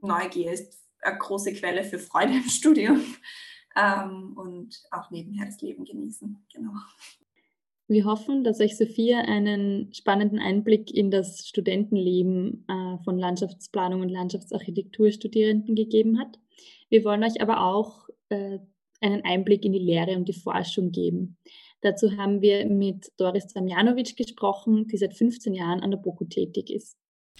Neugier 0.01 0.51
ist 0.51 0.83
eine 1.01 1.17
große 1.17 1.53
Quelle 1.53 1.83
für 1.83 1.99
Freude 1.99 2.33
im 2.33 2.49
Studium. 2.49 3.01
Ähm, 3.75 4.35
und 4.35 4.81
auch 4.91 5.11
nebenher 5.11 5.45
das 5.45 5.61
Leben 5.61 5.85
genießen. 5.85 6.45
Genau. 6.53 6.71
Wir 7.87 8.05
hoffen, 8.05 8.43
dass 8.43 8.59
euch 8.59 8.75
Sophia 8.75 9.19
einen 9.19 9.93
spannenden 9.93 10.39
Einblick 10.39 10.93
in 10.93 11.09
das 11.09 11.47
Studentenleben 11.47 12.65
äh, 12.67 12.97
von 13.03 13.17
Landschaftsplanung 13.17 14.01
und 14.01 14.09
Landschaftsarchitekturstudierenden 14.09 15.75
gegeben 15.75 16.19
hat. 16.19 16.39
Wir 16.89 17.05
wollen 17.05 17.23
euch 17.23 17.41
aber 17.41 17.61
auch 17.61 18.09
äh, 18.29 18.59
einen 18.99 19.23
Einblick 19.23 19.63
in 19.63 19.71
die 19.71 19.79
Lehre 19.79 20.17
und 20.17 20.27
die 20.27 20.33
Forschung 20.33 20.91
geben. 20.91 21.37
Dazu 21.81 22.17
haben 22.17 22.41
wir 22.41 22.67
mit 22.67 23.11
Doris 23.17 23.47
Zamjanovic 23.47 24.17
gesprochen, 24.17 24.87
die 24.87 24.97
seit 24.97 25.13
15 25.13 25.53
Jahren 25.53 25.81
an 25.81 25.91
der 25.91 25.97
BOKU 25.97 26.25
tätig 26.25 26.71
ist. 26.71 26.97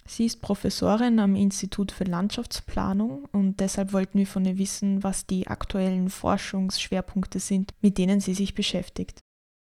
Sie 0.08 0.24
ist 0.24 0.40
Professorin 0.40 1.18
am 1.18 1.36
Institut 1.36 1.92
für 1.92 2.04
Landschaftsplanung 2.04 3.26
und 3.26 3.60
deshalb 3.60 3.92
wollten 3.92 4.18
wir 4.18 4.26
von 4.26 4.44
ihr 4.46 4.56
wissen, 4.56 5.02
was 5.04 5.26
die 5.26 5.46
aktuellen 5.46 6.08
Forschungsschwerpunkte 6.08 7.40
sind, 7.40 7.74
mit 7.82 7.98
denen 7.98 8.20
sie 8.20 8.32
sich 8.32 8.54
beschäftigt. 8.54 9.20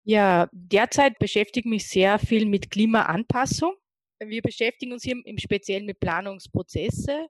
Ja, 0.03 0.49
derzeit 0.51 1.19
beschäftige 1.19 1.67
ich 1.67 1.69
mich 1.69 1.87
sehr 1.87 2.17
viel 2.17 2.47
mit 2.47 2.71
Klimaanpassung. 2.71 3.75
Wir 4.19 4.41
beschäftigen 4.41 4.93
uns 4.93 5.03
hier 5.03 5.15
im 5.23 5.37
Speziellen 5.37 5.85
mit 5.85 5.99
Planungsprozesse 5.99 7.27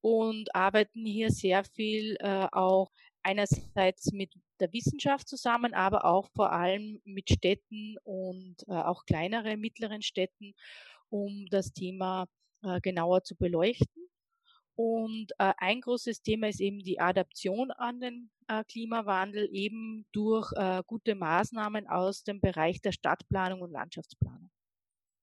und 0.00 0.52
arbeiten 0.52 1.06
hier 1.06 1.30
sehr 1.30 1.62
viel 1.64 2.16
äh, 2.18 2.48
auch 2.50 2.90
einerseits 3.22 4.10
mit 4.12 4.32
der 4.58 4.72
Wissenschaft 4.72 5.28
zusammen, 5.28 5.72
aber 5.72 6.04
auch 6.04 6.28
vor 6.34 6.52
allem 6.52 7.00
mit 7.04 7.30
Städten 7.30 7.96
und 8.02 8.56
äh, 8.66 8.72
auch 8.72 9.04
kleinere, 9.04 9.56
mittleren 9.56 10.02
Städten, 10.02 10.54
um 11.10 11.46
das 11.50 11.72
Thema 11.72 12.26
äh, 12.62 12.80
genauer 12.80 13.22
zu 13.24 13.36
beleuchten. 13.36 14.08
Und 14.76 15.32
äh, 15.38 15.52
ein 15.58 15.80
großes 15.80 16.22
Thema 16.22 16.48
ist 16.48 16.60
eben 16.60 16.78
die 16.78 17.00
Adaption 17.00 17.70
an 17.70 18.00
den 18.00 18.30
äh, 18.48 18.64
Klimawandel, 18.64 19.48
eben 19.52 20.06
durch 20.12 20.52
äh, 20.56 20.82
gute 20.86 21.14
Maßnahmen 21.14 21.86
aus 21.86 22.24
dem 22.24 22.40
Bereich 22.40 22.80
der 22.80 22.92
Stadtplanung 22.92 23.60
und 23.60 23.72
Landschaftsplanung. 23.72 24.50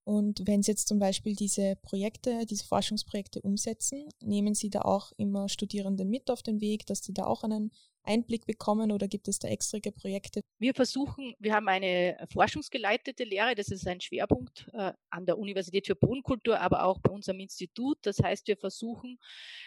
Und 0.07 0.47
wenn 0.47 0.63
Sie 0.63 0.71
jetzt 0.71 0.87
zum 0.87 0.99
Beispiel 0.99 1.35
diese 1.35 1.75
Projekte, 1.81 2.45
diese 2.45 2.65
Forschungsprojekte 2.65 3.41
umsetzen, 3.41 4.07
nehmen 4.21 4.55
Sie 4.55 4.69
da 4.69 4.83
auch 4.83 5.11
immer 5.17 5.49
Studierende 5.49 6.05
mit 6.05 6.31
auf 6.31 6.41
den 6.41 6.61
Weg, 6.61 6.85
dass 6.85 7.03
sie 7.03 7.13
da 7.13 7.25
auch 7.25 7.43
einen 7.43 7.71
Einblick 8.03 8.45
bekommen 8.45 8.93
oder 8.93 9.09
gibt 9.09 9.27
es 9.27 9.37
da 9.37 9.49
extra 9.49 9.79
Projekte? 9.91 10.43
Wir 10.59 10.73
versuchen, 10.73 11.35
wir 11.39 11.53
haben 11.53 11.67
eine 11.67 12.25
forschungsgeleitete 12.31 13.25
Lehre, 13.25 13.53
das 13.53 13.67
ist 13.67 13.85
ein 13.85 13.99
Schwerpunkt 13.99 14.69
äh, 14.71 14.93
an 15.09 15.25
der 15.25 15.37
Universität 15.37 15.87
für 15.87 15.95
Bodenkultur, 15.95 16.57
aber 16.57 16.85
auch 16.85 16.99
bei 17.01 17.11
unserem 17.11 17.41
Institut. 17.41 17.97
Das 18.03 18.19
heißt, 18.23 18.47
wir 18.47 18.55
versuchen 18.55 19.19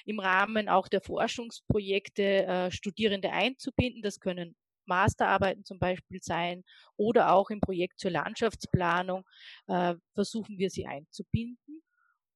im 0.06 0.20
Rahmen 0.20 0.70
auch 0.70 0.88
der 0.88 1.02
Forschungsprojekte 1.02 2.22
äh, 2.22 2.70
Studierende 2.70 3.30
einzubinden. 3.30 4.00
Das 4.00 4.20
können 4.20 4.56
Masterarbeiten 4.90 5.64
zum 5.64 5.78
Beispiel 5.78 6.20
sein 6.22 6.64
oder 6.96 7.32
auch 7.32 7.48
im 7.50 7.60
Projekt 7.60 7.98
zur 7.98 8.10
Landschaftsplanung 8.10 9.24
äh, 9.68 9.94
versuchen 10.14 10.58
wir 10.58 10.68
sie 10.68 10.86
einzubinden 10.86 11.82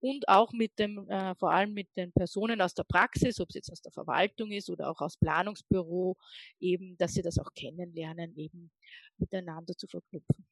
und 0.04 0.28
auch 0.28 0.52
mit 0.52 0.78
dem, 0.78 1.08
äh, 1.08 1.34
vor 1.36 1.50
allem 1.50 1.72
mit 1.72 1.88
den 1.96 2.12
Personen 2.12 2.60
aus 2.60 2.74
der 2.74 2.84
Praxis, 2.84 3.40
ob 3.40 3.48
es 3.48 3.54
jetzt 3.54 3.72
aus 3.72 3.80
der 3.80 3.92
Verwaltung 3.92 4.50
ist 4.50 4.68
oder 4.68 4.90
auch 4.90 5.00
aus 5.00 5.16
Planungsbüro, 5.16 6.16
eben, 6.60 6.96
dass 6.98 7.14
sie 7.14 7.22
das 7.22 7.38
auch 7.38 7.50
kennenlernen, 7.54 8.36
eben 8.36 8.70
miteinander 9.16 9.74
zu 9.74 9.86
verknüpfen. 9.86 10.46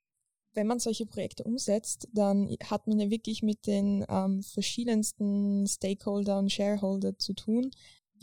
Wenn 0.54 0.66
man 0.66 0.78
solche 0.78 1.04
Projekte 1.04 1.44
umsetzt, 1.44 2.08
dann 2.14 2.48
hat 2.64 2.86
man 2.86 2.98
ja 2.98 3.10
wirklich 3.10 3.42
mit 3.42 3.66
den 3.66 4.06
ähm, 4.08 4.42
verschiedensten 4.42 5.66
Stakeholder 5.66 6.38
und 6.38 6.50
Shareholder 6.50 7.18
zu 7.18 7.34
tun. 7.34 7.70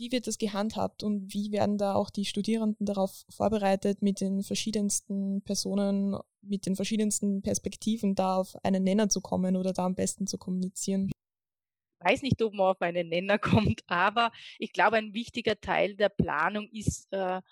Wie 0.00 0.12
wird 0.12 0.26
das 0.26 0.38
gehandhabt 0.38 1.02
und 1.02 1.34
wie 1.34 1.52
werden 1.52 1.76
da 1.76 1.94
auch 1.94 2.08
die 2.08 2.24
Studierenden 2.24 2.86
darauf 2.86 3.26
vorbereitet, 3.28 4.00
mit 4.00 4.22
den 4.22 4.42
verschiedensten 4.42 5.42
Personen, 5.42 6.16
mit 6.40 6.64
den 6.64 6.74
verschiedensten 6.74 7.42
Perspektiven 7.42 8.14
da 8.14 8.36
auf 8.36 8.56
einen 8.64 8.82
Nenner 8.82 9.10
zu 9.10 9.20
kommen 9.20 9.56
oder 9.56 9.74
da 9.74 9.84
am 9.84 9.94
besten 9.94 10.26
zu 10.26 10.38
kommunizieren? 10.38 11.08
Ich 11.08 12.10
weiß 12.10 12.22
nicht, 12.22 12.40
ob 12.40 12.54
man 12.54 12.68
auf 12.68 12.80
einen 12.80 13.10
Nenner 13.10 13.38
kommt, 13.38 13.82
aber 13.88 14.32
ich 14.58 14.72
glaube, 14.72 14.96
ein 14.96 15.12
wichtiger 15.12 15.60
Teil 15.60 15.96
der 15.96 16.08
Planung 16.08 16.70
ist 16.72 17.12
äh, 17.12 17.42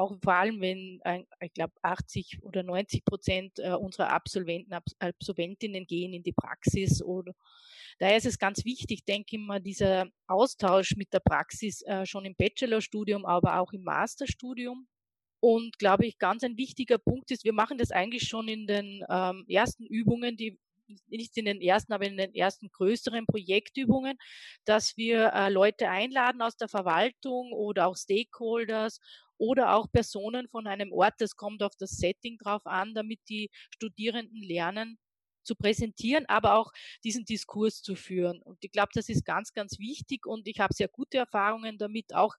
auch 0.00 0.16
vor 0.22 0.34
allem, 0.34 0.60
wenn, 0.60 1.00
äh, 1.04 1.24
ich 1.40 1.52
glaube, 1.52 1.74
80 1.82 2.38
oder 2.42 2.62
90 2.62 3.04
Prozent 3.04 3.58
äh, 3.58 3.72
unserer 3.72 4.10
Absolventen, 4.10 4.72
Absolventinnen 4.98 5.86
gehen 5.86 6.12
in 6.12 6.22
die 6.22 6.32
Praxis 6.32 7.02
oder 7.02 7.34
Daher 8.00 8.16
ist 8.16 8.26
es 8.26 8.38
ganz 8.38 8.64
wichtig, 8.64 9.04
denke 9.04 9.36
ich 9.36 9.42
mal, 9.42 9.60
dieser 9.60 10.06
Austausch 10.26 10.96
mit 10.96 11.12
der 11.12 11.20
Praxis 11.20 11.82
äh, 11.82 12.06
schon 12.06 12.24
im 12.24 12.34
Bachelorstudium, 12.34 13.26
aber 13.26 13.60
auch 13.60 13.74
im 13.74 13.82
Masterstudium. 13.82 14.88
Und 15.38 15.78
glaube 15.78 16.06
ich, 16.06 16.18
ganz 16.18 16.42
ein 16.42 16.56
wichtiger 16.56 16.96
Punkt 16.96 17.30
ist, 17.30 17.44
wir 17.44 17.52
machen 17.52 17.76
das 17.76 17.90
eigentlich 17.90 18.26
schon 18.26 18.48
in 18.48 18.66
den 18.66 19.04
ähm, 19.10 19.44
ersten 19.48 19.84
Übungen, 19.84 20.38
die 20.38 20.58
nicht 21.08 21.36
in 21.36 21.44
den 21.44 21.60
ersten, 21.60 21.92
aber 21.92 22.06
in 22.06 22.16
den 22.16 22.34
ersten 22.34 22.70
größeren 22.70 23.26
Projektübungen, 23.26 24.18
dass 24.64 24.96
wir 24.96 25.32
äh, 25.34 25.50
Leute 25.50 25.88
einladen 25.88 26.42
aus 26.42 26.56
der 26.56 26.68
Verwaltung 26.68 27.52
oder 27.52 27.86
auch 27.86 27.96
Stakeholders 27.96 29.00
oder 29.40 29.74
auch 29.74 29.90
Personen 29.90 30.48
von 30.48 30.66
einem 30.66 30.92
Ort. 30.92 31.14
Das 31.18 31.34
kommt 31.34 31.62
auf 31.62 31.74
das 31.76 31.92
Setting 31.92 32.36
drauf 32.38 32.66
an, 32.66 32.94
damit 32.94 33.20
die 33.28 33.50
Studierenden 33.74 34.42
lernen, 34.42 34.98
zu 35.42 35.54
präsentieren, 35.56 36.26
aber 36.26 36.54
auch 36.56 36.70
diesen 37.02 37.24
Diskurs 37.24 37.82
zu 37.82 37.96
führen. 37.96 38.42
Und 38.42 38.62
ich 38.62 38.70
glaube, 38.70 38.90
das 38.92 39.08
ist 39.08 39.24
ganz, 39.24 39.54
ganz 39.54 39.78
wichtig 39.78 40.26
und 40.26 40.46
ich 40.46 40.60
habe 40.60 40.74
sehr 40.74 40.88
gute 40.88 41.16
Erfahrungen 41.16 41.78
damit, 41.78 42.14
auch 42.14 42.36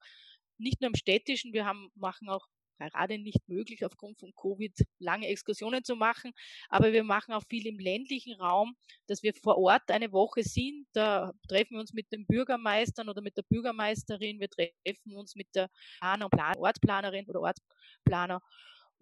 nicht 0.58 0.80
nur 0.80 0.88
im 0.88 0.94
städtischen, 0.94 1.52
wir 1.52 1.66
haben, 1.66 1.90
machen 1.96 2.28
auch 2.28 2.46
gerade 2.88 3.18
nicht 3.18 3.48
möglich, 3.48 3.84
aufgrund 3.84 4.18
von 4.18 4.32
Covid 4.34 4.72
lange 4.98 5.28
Exkursionen 5.28 5.84
zu 5.84 5.96
machen. 5.96 6.32
Aber 6.68 6.92
wir 6.92 7.04
machen 7.04 7.32
auch 7.32 7.44
viel 7.48 7.66
im 7.66 7.78
ländlichen 7.78 8.34
Raum, 8.40 8.76
dass 9.06 9.22
wir 9.22 9.34
vor 9.34 9.58
Ort 9.58 9.90
eine 9.90 10.12
Woche 10.12 10.42
sind. 10.42 10.86
Da 10.92 11.32
treffen 11.48 11.74
wir 11.74 11.80
uns 11.80 11.92
mit 11.92 12.10
den 12.12 12.26
Bürgermeistern 12.26 13.08
oder 13.08 13.22
mit 13.22 13.36
der 13.36 13.42
Bürgermeisterin. 13.42 14.40
Wir 14.40 14.48
treffen 14.48 15.16
uns 15.16 15.34
mit 15.34 15.48
der 15.54 15.68
Planer 16.00 16.28
Plan 16.28 16.56
Ortsplanerin 16.56 17.28
oder 17.28 17.40
Ortsplaner 17.40 18.40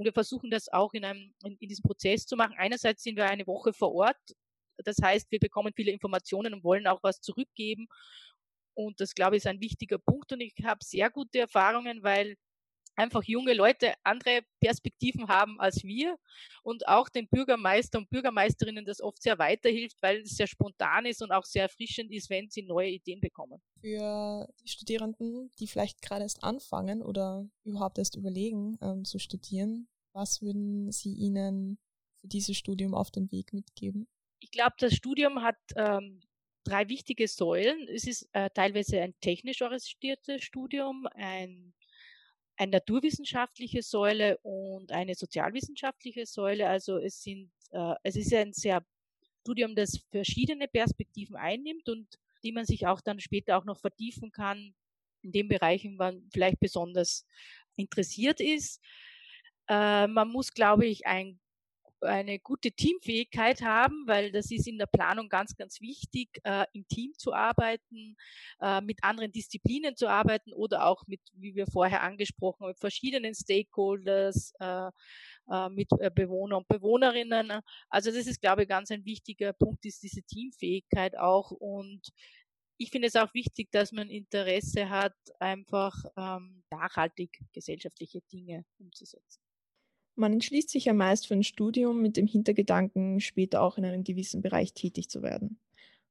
und 0.01 0.07
wir 0.07 0.15
versuchen 0.15 0.51
das 0.51 0.73
auch 0.73 0.95
in, 0.95 1.05
einem, 1.05 1.35
in, 1.45 1.59
in 1.59 1.69
diesem 1.69 1.83
Prozess 1.83 2.25
zu 2.25 2.35
machen. 2.35 2.55
Einerseits 2.57 3.03
sind 3.03 3.17
wir 3.17 3.27
eine 3.27 3.47
Woche 3.47 3.75
vor 3.75 3.93
Ort. 3.95 4.17
Das 4.79 4.97
heißt, 5.03 5.31
wir 5.31 5.39
bekommen 5.39 5.75
viele 5.77 5.91
Informationen 5.91 6.55
und 6.55 6.65
wollen 6.65 6.87
auch 6.87 7.03
was 7.03 7.21
zurückgeben. 7.21 7.87
Und 8.73 8.99
das, 8.99 9.15
glaube 9.15 9.37
ich, 9.37 9.43
ist 9.43 9.47
ein 9.47 9.61
wichtiger 9.61 9.99
Punkt. 9.99 10.33
Und 10.33 10.41
ich 10.41 10.55
habe 10.65 10.83
sehr 10.83 11.11
gute 11.11 11.41
Erfahrungen, 11.41 12.03
weil 12.03 12.37
einfach 13.01 13.23
junge 13.25 13.55
Leute 13.55 13.95
andere 14.05 14.43
Perspektiven 14.61 15.29
haben 15.29 15.59
als 15.61 15.83
wir 15.83 16.17
und 16.63 16.87
auch 16.87 17.09
den 17.09 17.29
Bürgermeister 17.29 17.99
und 17.99 18.11
Bürgermeisterinnen 18.11 18.85
das 18.85 19.01
oft 19.01 19.23
sehr 19.23 19.39
weiterhilft, 19.39 20.01
weil 20.03 20.21
es 20.21 20.37
sehr 20.37 20.47
spontan 20.47 21.07
ist 21.07 21.23
und 21.23 21.33
auch 21.33 21.45
sehr 21.45 21.65
erfrischend 21.65 22.13
ist, 22.13 22.31
wenn 22.31 22.49
sie 22.51 22.63
neue 22.63 22.91
Ideen 22.91 23.21
bekommen. 23.21 23.61
Für 23.81 24.49
die 24.63 24.69
Studierenden, 24.69 25.51
die 25.59 25.67
vielleicht 25.67 26.03
gerade 26.03 26.23
erst 26.23 26.45
anfangen 26.45 27.03
oder 27.03 27.49
überhaupt 27.65 27.99
erst 27.99 28.17
überlegen 28.17 28.79
ähm, 28.81 29.05
zu 29.05 29.19
studieren, 29.19 29.89
was 30.13 30.43
würden 30.43 30.91
Sie 30.91 31.15
ihnen 31.15 31.79
für 32.21 32.29
dieses 32.29 32.57
Studium 32.57 32.95
auf 32.95 33.11
den 33.11 33.31
Weg 33.31 33.53
mitgeben? 33.53 34.09
Ich 34.41 34.51
glaube, 34.51 34.75
das 34.79 34.95
Studium 34.95 35.43
hat 35.43 35.59
ähm, 35.77 36.21
drei 36.65 36.89
wichtige 36.89 37.29
Säulen. 37.29 37.87
Es 37.89 38.07
ist 38.07 38.29
äh, 38.33 38.51
teilweise 38.51 39.01
ein 39.01 39.15
technisch 39.21 39.63
orientiertes 39.63 40.43
Studium, 40.43 41.07
ein 41.15 41.75
eine 42.61 42.73
naturwissenschaftliche 42.73 43.83
Säule 43.83 44.37
und 44.43 44.93
eine 44.93 45.15
sozialwissenschaftliche 45.15 46.27
Säule. 46.27 46.69
Also 46.69 46.99
es 46.99 47.23
sind, 47.23 47.51
äh, 47.71 47.95
es 48.03 48.17
ist 48.17 48.35
ein 48.35 48.53
sehr 48.53 48.85
Studium, 49.41 49.75
das 49.75 50.05
verschiedene 50.11 50.69
Perspektiven 50.69 51.37
einnimmt 51.37 51.89
und 51.89 52.07
die 52.43 52.53
man 52.53 52.67
sich 52.67 52.87
auch 52.87 53.01
dann 53.01 53.19
später 53.19 53.57
auch 53.57 53.65
noch 53.65 53.81
vertiefen 53.81 54.31
kann 54.31 54.75
in 55.23 55.33
den 55.33 55.49
Bereichen, 55.49 55.97
man 55.97 56.29
vielleicht 56.31 56.61
besonders 56.61 57.27
interessiert 57.77 58.41
ist. 58.41 58.83
Äh, 59.67 60.07
man 60.07 60.29
muss, 60.29 60.53
glaube 60.53 60.85
ich, 60.85 61.07
ein 61.07 61.41
eine 62.03 62.39
gute 62.39 62.73
Teamfähigkeit 62.73 63.63
haben, 63.63 64.05
weil 64.07 64.33
das 64.33 64.51
ist 64.51 64.67
in 64.67 64.79
der 64.79 64.87
Planung 64.87 65.29
ganz, 65.29 65.57
ganz 65.57 65.81
wichtig, 65.81 66.41
äh, 66.45 66.65
im 66.73 66.87
Team 66.89 67.13
zu 67.17 67.33
arbeiten, 67.33 68.17
äh, 68.61 68.81
mit 68.81 69.03
anderen 69.03 69.33
Disziplinen 69.33 69.97
zu 69.97 70.09
arbeiten 70.09 70.53
oder 70.53 70.87
auch 70.87 71.07
mit, 71.07 71.21
wie 71.35 71.55
wir 71.55 71.67
vorher 71.67 72.03
angesprochen 72.03 72.61
haben, 72.61 72.71
mit 72.71 72.81
verschiedenen 72.81 73.35
Stakeholders, 73.35 74.53
äh, 74.61 74.91
äh 75.51 75.69
mit 75.71 75.89
äh, 75.99 76.11
Bewohner 76.15 76.59
und 76.59 76.69
Bewohnerinnen. 76.69 77.61
Also 77.89 78.11
das 78.11 78.27
ist, 78.27 78.41
glaube 78.41 78.63
ich, 78.63 78.69
ganz 78.69 78.91
ein 78.91 79.05
wichtiger 79.05 79.53
Punkt, 79.53 79.85
ist 79.85 80.03
diese 80.03 80.23
Teamfähigkeit 80.23 81.17
auch 81.19 81.51
und 81.51 82.11
ich 82.81 82.91
finde 82.91 83.09
es 83.09 83.17
auch 83.17 83.35
wichtig, 83.35 83.71
dass 83.73 83.93
man 83.93 84.09
Interesse 84.09 84.89
hat, 84.89 85.15
einfach 85.39 85.95
ähm, 86.17 86.63
nachhaltig 86.71 87.39
gesellschaftliche 87.53 88.23
Dinge 88.33 88.65
umzusetzen. 88.79 89.50
Man 90.21 90.35
entschließt 90.35 90.69
sich 90.69 90.85
ja 90.85 90.93
meist 90.93 91.27
für 91.27 91.33
ein 91.33 91.43
Studium 91.43 92.03
mit 92.03 92.19
dem 92.19 92.27
Hintergedanken, 92.27 93.21
später 93.21 93.63
auch 93.63 93.79
in 93.79 93.87
einem 93.87 94.05
gewissen 94.05 94.43
Bereich 94.43 94.75
tätig 94.75 95.09
zu 95.09 95.23
werden. 95.23 95.59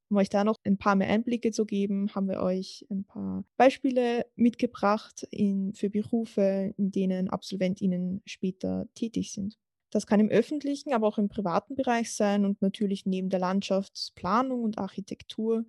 Um 0.10 0.18
euch 0.18 0.30
da 0.30 0.44
noch 0.44 0.56
ein 0.64 0.80
paar 0.80 0.96
mehr 0.96 1.10
Einblicke 1.10 1.52
zu 1.52 1.68
geben, 1.68 2.10
haben 2.16 2.28
wir 2.28 2.42
euch 2.42 2.88
ein 2.90 3.04
paar 3.04 3.44
Beispiele 3.56 4.26
mitgebracht 4.36 5.28
in, 5.30 5.76
für 5.76 5.92
Berufe, 5.92 6.74
in 6.76 6.90
denen 6.90 7.30
AbsolventInnen 7.30 8.24
später 8.26 8.88
tätig 8.96 9.32
sind. 9.32 9.60
Das 9.92 10.08
kann 10.08 10.20
im 10.20 10.30
öffentlichen, 10.30 10.92
aber 10.92 11.06
auch 11.06 11.20
im 11.20 11.30
privaten 11.30 11.76
Bereich 11.76 12.12
sein 12.12 12.46
und 12.46 12.64
natürlich 12.64 13.06
neben 13.06 13.30
der 13.30 13.40
Landschaftsplanung 13.40 14.64
und 14.64 14.80
Architektur 14.80 15.66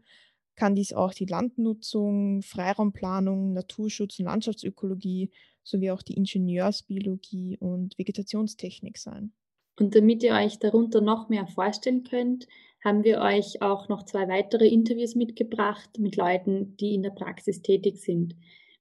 kann 0.60 0.74
dies 0.74 0.92
auch 0.92 1.14
die 1.14 1.24
Landnutzung, 1.24 2.42
Freiraumplanung, 2.42 3.54
Naturschutz 3.54 4.18
und 4.18 4.26
Landschaftsökologie 4.26 5.30
sowie 5.62 5.90
auch 5.90 6.02
die 6.02 6.12
Ingenieursbiologie 6.12 7.56
und 7.58 7.98
Vegetationstechnik 7.98 8.98
sein. 8.98 9.32
Und 9.78 9.94
damit 9.94 10.22
ihr 10.22 10.34
euch 10.34 10.58
darunter 10.58 11.00
noch 11.00 11.30
mehr 11.30 11.46
vorstellen 11.46 12.02
könnt, 12.02 12.46
haben 12.84 13.04
wir 13.04 13.22
euch 13.22 13.62
auch 13.62 13.88
noch 13.88 14.04
zwei 14.04 14.28
weitere 14.28 14.68
Interviews 14.68 15.14
mitgebracht 15.14 15.98
mit 15.98 16.16
Leuten, 16.16 16.76
die 16.76 16.92
in 16.92 17.04
der 17.04 17.10
Praxis 17.10 17.62
tätig 17.62 17.96
sind. 17.96 18.36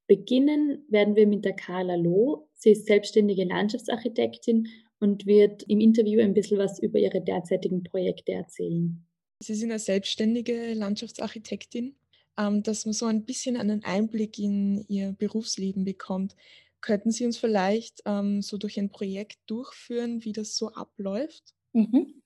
Beginnen 0.05 0.83
werden 0.89 1.15
wir 1.15 1.27
mit 1.27 1.45
der 1.45 1.53
Carla 1.53 1.95
Loh. 1.95 2.50
Sie 2.55 2.71
ist 2.71 2.88
selbstständige 2.88 3.45
Landschaftsarchitektin 3.45 4.67
und 5.00 5.25
wird 5.25 5.63
im 5.63 5.79
Interview 5.79 6.19
ein 6.19 6.33
bisschen 6.33 6.57
was 6.57 6.77
über 6.79 7.00
ihre 7.00 7.21
derzeitigen 7.21 7.83
Projekte 7.83 8.33
erzählen. 8.33 9.05
Sie 9.39 9.55
sind 9.55 9.72
eine 9.72 9.79
selbstständige 9.79 10.74
Landschaftsarchitektin, 10.74 11.96
ähm, 12.38 12.62
dass 12.62 12.86
man 12.86 12.93
so 12.93 13.05
ein 13.05 13.24
bisschen 13.24 13.55
einen 13.55 13.84
Einblick 13.86 14.38
in 14.38 14.86
ihr 14.89 15.13
Berufsleben 15.13 15.86
bekommt. 15.86 16.36
Könnten 16.81 17.12
Sie 17.12 17.25
uns 17.25 17.38
vielleicht 17.38 18.01
ähm, 18.05 18.41
so 18.41 18.58
durch 18.58 18.77
ein 18.79 18.89
Projekt 18.89 19.39
durchführen, 19.48 20.24
wie 20.24 20.34
das 20.34 20.55
so 20.55 20.69
abläuft? 20.74 21.53
Mhm. 21.72 22.22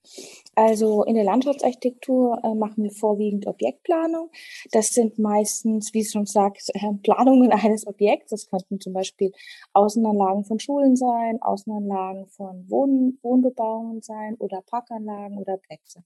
Also 0.54 1.04
in 1.04 1.14
der 1.14 1.24
Landschaftsarchitektur 1.24 2.40
äh, 2.42 2.54
machen 2.54 2.82
wir 2.82 2.90
vorwiegend 2.90 3.46
Objektplanung. 3.46 4.30
Das 4.72 4.88
sind 4.88 5.18
meistens, 5.18 5.92
wie 5.92 6.00
es 6.00 6.12
schon 6.12 6.26
sagt, 6.26 6.70
äh, 6.72 6.94
Planungen 7.02 7.52
eines 7.52 7.86
Objekts. 7.86 8.30
Das 8.30 8.48
könnten 8.48 8.80
zum 8.80 8.92
Beispiel 8.92 9.32
Außenanlagen 9.72 10.44
von 10.44 10.58
Schulen 10.60 10.96
sein, 10.96 11.42
Außenanlagen 11.42 12.26
von 12.28 12.68
Wohn 12.70 13.18
Wohnbebauungen 13.22 14.02
sein 14.02 14.34
oder 14.38 14.62
Parkanlagen 14.62 15.38
oder 15.38 15.58
Plätze. 15.58 16.02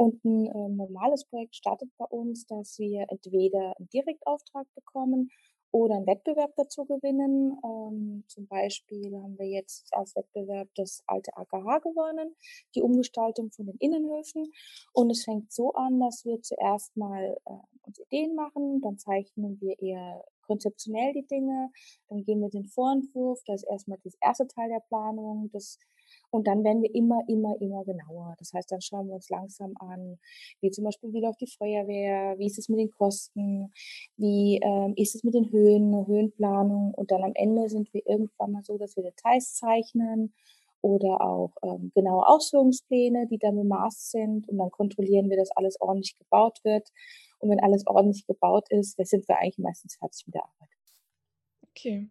Und 0.00 0.24
ein 0.24 0.46
äh, 0.46 0.68
normales 0.70 1.26
Projekt 1.26 1.56
startet 1.56 1.90
bei 1.98 2.06
uns, 2.06 2.46
dass 2.46 2.78
wir 2.78 3.04
entweder 3.10 3.76
einen 3.76 3.90
Direktauftrag 3.90 4.66
bekommen 4.74 5.28
oder 5.72 5.96
einen 5.96 6.06
Wettbewerb 6.06 6.54
dazu 6.56 6.86
gewinnen. 6.86 7.58
Ähm, 7.62 8.24
zum 8.26 8.46
Beispiel 8.46 9.14
haben 9.14 9.38
wir 9.38 9.44
jetzt 9.44 9.92
als 9.92 10.16
Wettbewerb 10.16 10.68
das 10.74 11.02
alte 11.06 11.36
AKH 11.36 11.80
gewonnen, 11.80 12.34
die 12.74 12.80
Umgestaltung 12.80 13.50
von 13.50 13.66
den 13.66 13.76
Innenhöfen. 13.76 14.50
Und 14.94 15.10
es 15.10 15.24
fängt 15.24 15.52
so 15.52 15.74
an, 15.74 16.00
dass 16.00 16.24
wir 16.24 16.40
zuerst 16.40 16.96
mal 16.96 17.36
äh, 17.44 17.50
uns 17.82 17.98
Ideen 17.98 18.34
machen, 18.34 18.80
dann 18.80 18.96
zeichnen 18.96 19.60
wir 19.60 19.78
eher 19.80 20.24
konzeptionell 20.46 21.12
die 21.12 21.26
Dinge, 21.26 21.70
dann 22.08 22.24
gehen 22.24 22.40
wir 22.40 22.48
den 22.48 22.64
Vorentwurf, 22.64 23.42
das 23.44 23.64
ist 23.64 23.68
erstmal 23.68 23.98
das 24.02 24.16
erste 24.22 24.46
Teil 24.46 24.70
der 24.70 24.80
Planung, 24.80 25.50
das 25.52 25.78
und 26.30 26.46
dann 26.46 26.64
werden 26.64 26.82
wir 26.82 26.94
immer, 26.94 27.20
immer, 27.28 27.60
immer 27.60 27.84
genauer. 27.84 28.34
Das 28.38 28.52
heißt, 28.52 28.70
dann 28.70 28.80
schauen 28.80 29.08
wir 29.08 29.14
uns 29.14 29.28
langsam 29.28 29.74
an, 29.78 30.18
wie 30.60 30.70
zum 30.70 30.84
Beispiel 30.84 31.12
wieder 31.12 31.28
auf 31.28 31.36
die 31.36 31.46
Feuerwehr, 31.46 32.38
wie 32.38 32.46
ist 32.46 32.58
es 32.58 32.68
mit 32.68 32.78
den 32.78 32.90
Kosten, 32.90 33.72
wie 34.16 34.60
ähm, 34.62 34.94
ist 34.96 35.14
es 35.14 35.24
mit 35.24 35.34
den 35.34 35.50
Höhen, 35.50 36.06
Höhenplanung. 36.06 36.94
Und 36.94 37.10
dann 37.10 37.24
am 37.24 37.32
Ende 37.34 37.68
sind 37.68 37.92
wir 37.92 38.06
irgendwann 38.06 38.52
mal 38.52 38.62
so, 38.62 38.78
dass 38.78 38.96
wir 38.96 39.02
Details 39.02 39.54
zeichnen 39.54 40.32
oder 40.82 41.20
auch 41.20 41.52
ähm, 41.62 41.90
genaue 41.94 42.26
Ausführungspläne, 42.26 43.26
die 43.26 43.38
dann 43.38 43.56
bemaßt 43.56 44.10
sind. 44.10 44.48
Und 44.48 44.58
dann 44.58 44.70
kontrollieren 44.70 45.28
wir, 45.30 45.36
dass 45.36 45.50
alles 45.50 45.80
ordentlich 45.80 46.16
gebaut 46.16 46.60
wird. 46.64 46.88
Und 47.38 47.50
wenn 47.50 47.60
alles 47.60 47.86
ordentlich 47.86 48.26
gebaut 48.26 48.66
ist, 48.70 48.98
dann 48.98 49.06
sind 49.06 49.26
wir 49.28 49.38
eigentlich 49.38 49.58
meistens 49.58 49.96
fertig 49.96 50.26
mit 50.26 50.34
der 50.34 50.44
Arbeit. 50.44 50.68
Okay. 51.70 52.08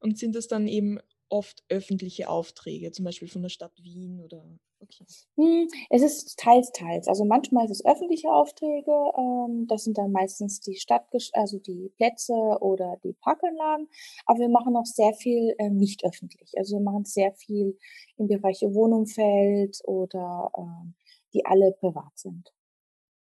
Und 0.00 0.18
sind 0.18 0.34
das 0.34 0.46
dann 0.46 0.68
eben 0.68 1.00
oft 1.30 1.62
öffentliche 1.68 2.28
Aufträge, 2.28 2.90
zum 2.92 3.04
Beispiel 3.04 3.28
von 3.28 3.42
der 3.42 3.48
Stadt 3.48 3.72
Wien 3.82 4.20
oder 4.20 4.44
okay. 4.80 5.04
Hm, 5.36 5.68
es 5.90 6.02
ist 6.02 6.38
teils, 6.38 6.70
teils. 6.72 7.08
Also 7.08 7.24
manchmal 7.24 7.64
ist 7.64 7.72
es 7.72 7.84
öffentliche 7.84 8.30
Aufträge, 8.30 8.92
ähm, 9.16 9.66
das 9.68 9.84
sind 9.84 9.98
dann 9.98 10.12
meistens 10.12 10.60
die 10.60 10.76
Stadt, 10.76 11.06
also 11.32 11.58
die 11.58 11.92
Plätze 11.96 12.32
oder 12.32 12.96
die 13.02 13.14
Parkanlagen, 13.14 13.88
aber 14.26 14.40
wir 14.40 14.48
machen 14.48 14.76
auch 14.76 14.86
sehr 14.86 15.12
viel 15.14 15.54
äh, 15.58 15.70
nicht 15.70 16.04
öffentlich. 16.04 16.52
Also 16.56 16.76
wir 16.76 16.82
machen 16.82 17.04
sehr 17.04 17.32
viel 17.32 17.78
im 18.16 18.28
Bereich 18.28 18.62
Wohnumfeld 18.62 19.80
oder 19.84 20.50
äh, 20.56 20.92
die 21.34 21.44
alle 21.44 21.72
privat 21.72 22.18
sind. 22.18 22.52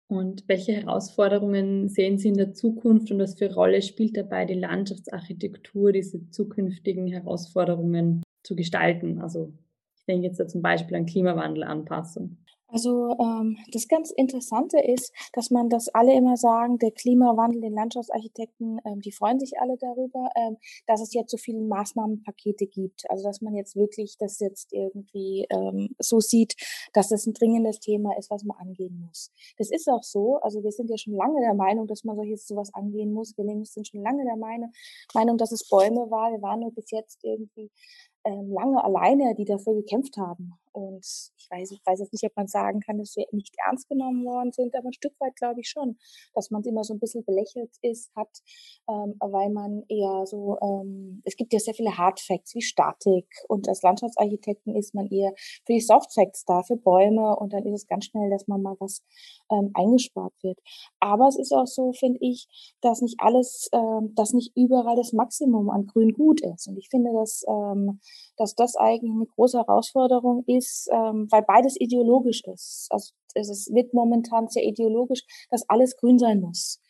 Und 0.08 0.44
welche 0.48 0.74
Herausforderungen 0.74 1.90
sehen 1.90 2.20
Sie 2.20 2.28
in 2.28 2.38
der 2.38 2.54
Zukunft 2.54 3.12
und 3.12 3.20
was 3.20 3.38
für 3.38 3.52
Rolle 3.52 3.82
spielt 3.82 4.16
dabei 4.16 4.46
die 4.46 4.54
Landschaftsarchitektur, 4.54 5.92
diese 5.92 6.30
zukünftigen 6.30 7.08
Herausforderungen 7.08 8.22
zu 8.44 8.56
gestalten? 8.56 9.20
Also 9.20 9.54
ich 9.98 10.06
denke 10.06 10.28
jetzt 10.28 10.40
da 10.40 10.48
zum 10.48 10.62
Beispiel 10.62 10.96
an 10.98 11.08
Klimawandelanpassung. 11.08 12.38
Also 12.68 13.16
ähm, 13.20 13.58
das 13.72 13.88
ganz 13.88 14.10
Interessante 14.12 14.80
ist, 14.80 15.14
dass 15.34 15.52
man 15.52 15.70
das 15.70 15.88
alle 15.90 16.14
immer 16.16 16.36
sagen, 16.36 16.80
der 16.80 16.92
Klimawandel, 16.92 17.62
den 17.62 17.74
Landschaftsarchitekten, 17.74 18.80
ähm, 18.86 19.02
die 19.02 19.12
freuen 19.12 19.40
sich 19.40 19.60
alle 19.60 19.78
darüber, 19.78 20.30
ähm, 20.36 20.58
dass 20.88 21.02
es 21.02 21.14
jetzt 21.14 21.30
so 21.32 21.38
viele 21.38 21.62
Maßnahmenpakete 21.62 22.66
gibt. 22.66 23.10
Also 23.10 23.24
dass 23.24 23.42
man 23.42 23.54
jetzt 23.54 23.76
wirklich 23.76 24.18
das 24.18 24.40
jetzt 24.40 24.74
irgendwie 24.74 25.46
ähm, 25.52 25.96
so 26.00 26.20
sieht, 26.20 26.56
dass 26.94 27.10
das 27.10 27.28
ein 27.28 27.34
dringendes 27.34 27.80
Thema 27.80 28.18
ist, 28.18 28.32
was 28.32 28.44
man 28.44 28.58
angehen 28.58 29.00
muss. 29.06 29.32
Das 29.58 29.70
ist 29.70 29.88
auch 29.88 30.04
so. 30.04 30.38
Also 30.42 30.64
wir 30.64 30.72
sind 30.72 30.90
ja 30.90 30.98
schon 30.98 31.14
lange 31.14 31.42
der 31.42 31.54
Meinung, 31.54 31.86
dass 31.88 32.04
man 32.04 32.16
solches 32.16 32.48
sowas 32.48 32.74
angehen 32.74 33.14
muss. 33.14 33.38
Wir 33.38 33.46
sind 33.66 33.88
schon 33.88 34.02
lange 34.02 34.26
der 34.26 34.38
Meinung, 34.38 35.38
dass 35.38 35.52
es 35.52 35.70
Bäume 35.70 36.10
war. 36.10 36.32
Wir 36.32 36.42
waren 36.42 36.62
nur 36.62 36.74
bis 36.74 36.90
jetzt 36.90 37.24
irgendwie 37.24 37.72
ähm, 38.24 38.52
lange 38.52 38.84
alleine, 38.84 39.36
die 39.36 39.46
dafür 39.46 39.76
gekämpft 39.76 40.18
haben. 40.18 40.58
Und 40.76 41.06
ich 41.38 41.48
weiß, 41.50 41.72
ich 41.72 41.82
weiß 41.86 42.00
jetzt 42.00 42.12
nicht, 42.12 42.26
ob 42.26 42.36
man 42.36 42.48
sagen 42.48 42.82
kann, 42.82 42.98
dass 42.98 43.16
wir 43.16 43.26
nicht 43.32 43.56
ernst 43.66 43.88
genommen 43.88 44.26
worden 44.26 44.52
sind, 44.52 44.76
aber 44.76 44.90
ein 44.90 44.94
Stück 44.94 45.14
weit 45.20 45.36
glaube 45.38 45.62
ich 45.62 45.70
schon, 45.70 45.98
dass 46.34 46.52
man 46.52 46.64
immer 46.64 46.84
so 46.84 46.94
ein 46.94 47.00
bisschen 47.00 47.24
belächelt 47.24 47.72
ist, 47.82 48.14
hat, 48.14 48.30
ähm, 48.90 49.16
weil 49.20 49.50
man 49.52 49.84
eher 49.88 50.26
so, 50.26 50.58
ähm, 50.62 51.22
es 51.24 51.38
gibt 51.38 51.54
ja 51.54 51.60
sehr 51.60 51.74
viele 51.74 51.98
Hardfacts 51.98 52.56
wie 52.56 52.62
Statik 52.62 53.26
und 53.48 53.70
als 53.70 53.84
Landschaftsarchitekten 53.84 54.76
ist 54.76 54.94
man 54.94 55.08
eher 55.08 55.34
für 55.66 55.74
die 55.74 55.80
Softfacts 55.80 56.44
da, 56.44 56.62
für 56.64 56.76
Bäume 56.76 57.38
und 57.38 57.54
dann 57.54 57.66
ist 57.66 57.84
es 57.84 57.88
ganz 57.88 58.06
schnell, 58.06 58.30
dass 58.30 58.48
man 58.48 58.62
mal 58.62 58.76
was 58.80 59.02
ähm, 59.52 59.72
eingespart 59.76 60.34
wird. 60.42 60.60
Aber 61.00 61.28
es 61.30 61.38
ist 61.38 61.54
auch 61.54 61.68
so, 61.68 61.94
finde 61.94 62.20
ich, 62.22 62.76
dass 62.82 63.02
nicht 63.02 63.16
alles, 63.20 63.70
ähm, 63.72 64.14
dass 64.16 64.34
nicht 64.34 64.52
überall 64.58 64.98
das 64.98 65.14
Maximum 65.14 65.70
an 65.70 65.88
Grün 65.88 66.12
gut 66.12 66.42
ist. 66.42 66.68
Und 66.68 66.78
ich 66.78 66.90
finde, 66.90 67.14
dass, 67.14 67.46
ähm, 67.48 68.02
dass 68.38 68.56
das 68.56 68.76
eigentlich 68.76 69.12
eine 69.12 69.26
große 69.26 69.58
Herausforderung 69.58 70.44
ist, 70.48 70.90
ähm, 70.92 71.28
weil 71.32 71.44
beides 71.44 71.80
ideologisch 71.80 72.44
ist. 72.46 72.88
Also 72.90 73.14
es 73.34 73.74
wird 73.74 73.94
momentan 73.94 74.48
sehr 74.48 74.64
ideologisch, 74.64 75.24
dass 75.50 75.68
alles 75.70 75.98
grün 75.98 76.20
sein 76.20 76.42
muss. 76.42 76.82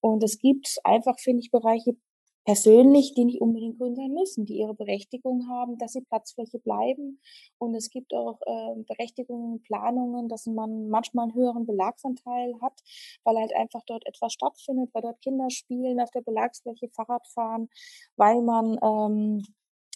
Und 0.00 0.22
es 0.22 0.38
gibt 0.38 0.78
einfach, 0.84 1.18
finde 1.18 1.40
ich, 1.42 1.50
Bereiche 1.50 1.96
persönlich, 2.44 3.14
die 3.14 3.24
nicht 3.24 3.40
unbedingt 3.40 3.78
grün 3.78 3.94
sein 3.94 4.12
müssen, 4.12 4.46
die 4.46 4.58
ihre 4.58 4.74
Berechtigung 4.74 5.48
haben, 5.48 5.78
dass 5.78 5.92
sie 5.92 6.00
Platzfläche 6.00 6.58
bleiben. 6.58 7.20
Und 7.58 7.74
es 7.74 7.90
gibt 7.90 8.14
auch 8.14 8.40
äh, 8.46 8.82
Berechtigungen, 8.88 9.62
Planungen, 9.62 10.28
dass 10.28 10.46
man 10.46 10.88
manchmal 10.88 11.24
einen 11.24 11.34
höheren 11.34 11.66
Belagsanteil 11.66 12.54
hat, 12.62 12.80
weil 13.24 13.36
halt 13.36 13.54
einfach 13.54 13.82
dort 13.86 14.06
etwas 14.06 14.32
stattfindet, 14.32 14.90
weil 14.94 15.02
dort 15.02 15.20
Kinder 15.20 15.50
spielen, 15.50 16.00
auf 16.00 16.10
der 16.10 16.22
Belagsfläche 16.22 16.88
Fahrrad 16.88 17.26
fahren, 17.28 17.68
weil 18.16 18.42
man 18.42 18.78
ähm, 18.82 19.44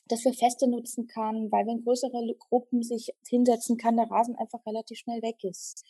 das 0.08 0.22
für 0.22 0.32
Feste 0.32 0.68
nutzen 0.68 1.06
kann, 1.06 1.50
weil 1.50 1.66
wenn 1.66 1.82
größere 1.82 2.34
Gruppen 2.38 2.82
sich 2.82 3.14
hinsetzen 3.26 3.76
kann, 3.76 3.96
der 3.96 4.10
Rasen 4.10 4.36
einfach 4.36 4.64
relativ 4.66 4.98
schnell 4.98 5.22
weg 5.22 5.42
ist. 5.42 5.84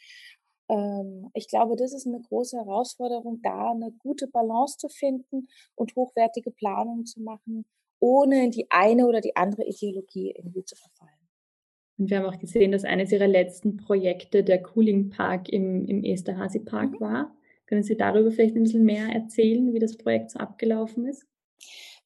Ähm, 0.68 1.30
ich 1.34 1.48
glaube, 1.48 1.76
das 1.76 1.92
ist 1.92 2.06
eine 2.06 2.20
große 2.20 2.56
Herausforderung, 2.56 3.40
da 3.42 3.72
eine 3.72 3.92
gute 3.98 4.28
Balance 4.28 4.78
zu 4.78 4.88
finden 4.88 5.48
und 5.74 5.94
hochwertige 5.96 6.50
Planung 6.50 7.06
zu 7.06 7.20
machen, 7.22 7.64
ohne 8.00 8.44
in 8.44 8.50
die 8.50 8.66
eine 8.70 9.06
oder 9.06 9.20
die 9.20 9.36
andere 9.36 9.64
Ideologie 9.64 10.32
irgendwie 10.36 10.64
zu 10.64 10.76
verfallen. 10.76 11.10
Und 11.96 12.10
wir 12.10 12.18
haben 12.18 12.26
auch 12.26 12.38
gesehen, 12.38 12.72
dass 12.72 12.84
eines 12.84 13.12
Ihrer 13.12 13.28
letzten 13.28 13.76
Projekte 13.76 14.42
der 14.42 14.62
Cooling 14.62 15.10
Park 15.10 15.48
im, 15.48 15.86
im 15.86 16.02
Esterhazy 16.02 16.60
Park 16.60 16.92
mhm. 16.92 17.00
war. 17.00 17.36
Können 17.66 17.82
Sie 17.82 17.96
darüber 17.96 18.30
vielleicht 18.30 18.56
ein 18.56 18.64
bisschen 18.64 18.84
mehr 18.84 19.06
erzählen, 19.08 19.72
wie 19.72 19.78
das 19.78 19.96
Projekt 19.96 20.32
so 20.32 20.38
abgelaufen 20.38 21.06
ist? 21.06 21.26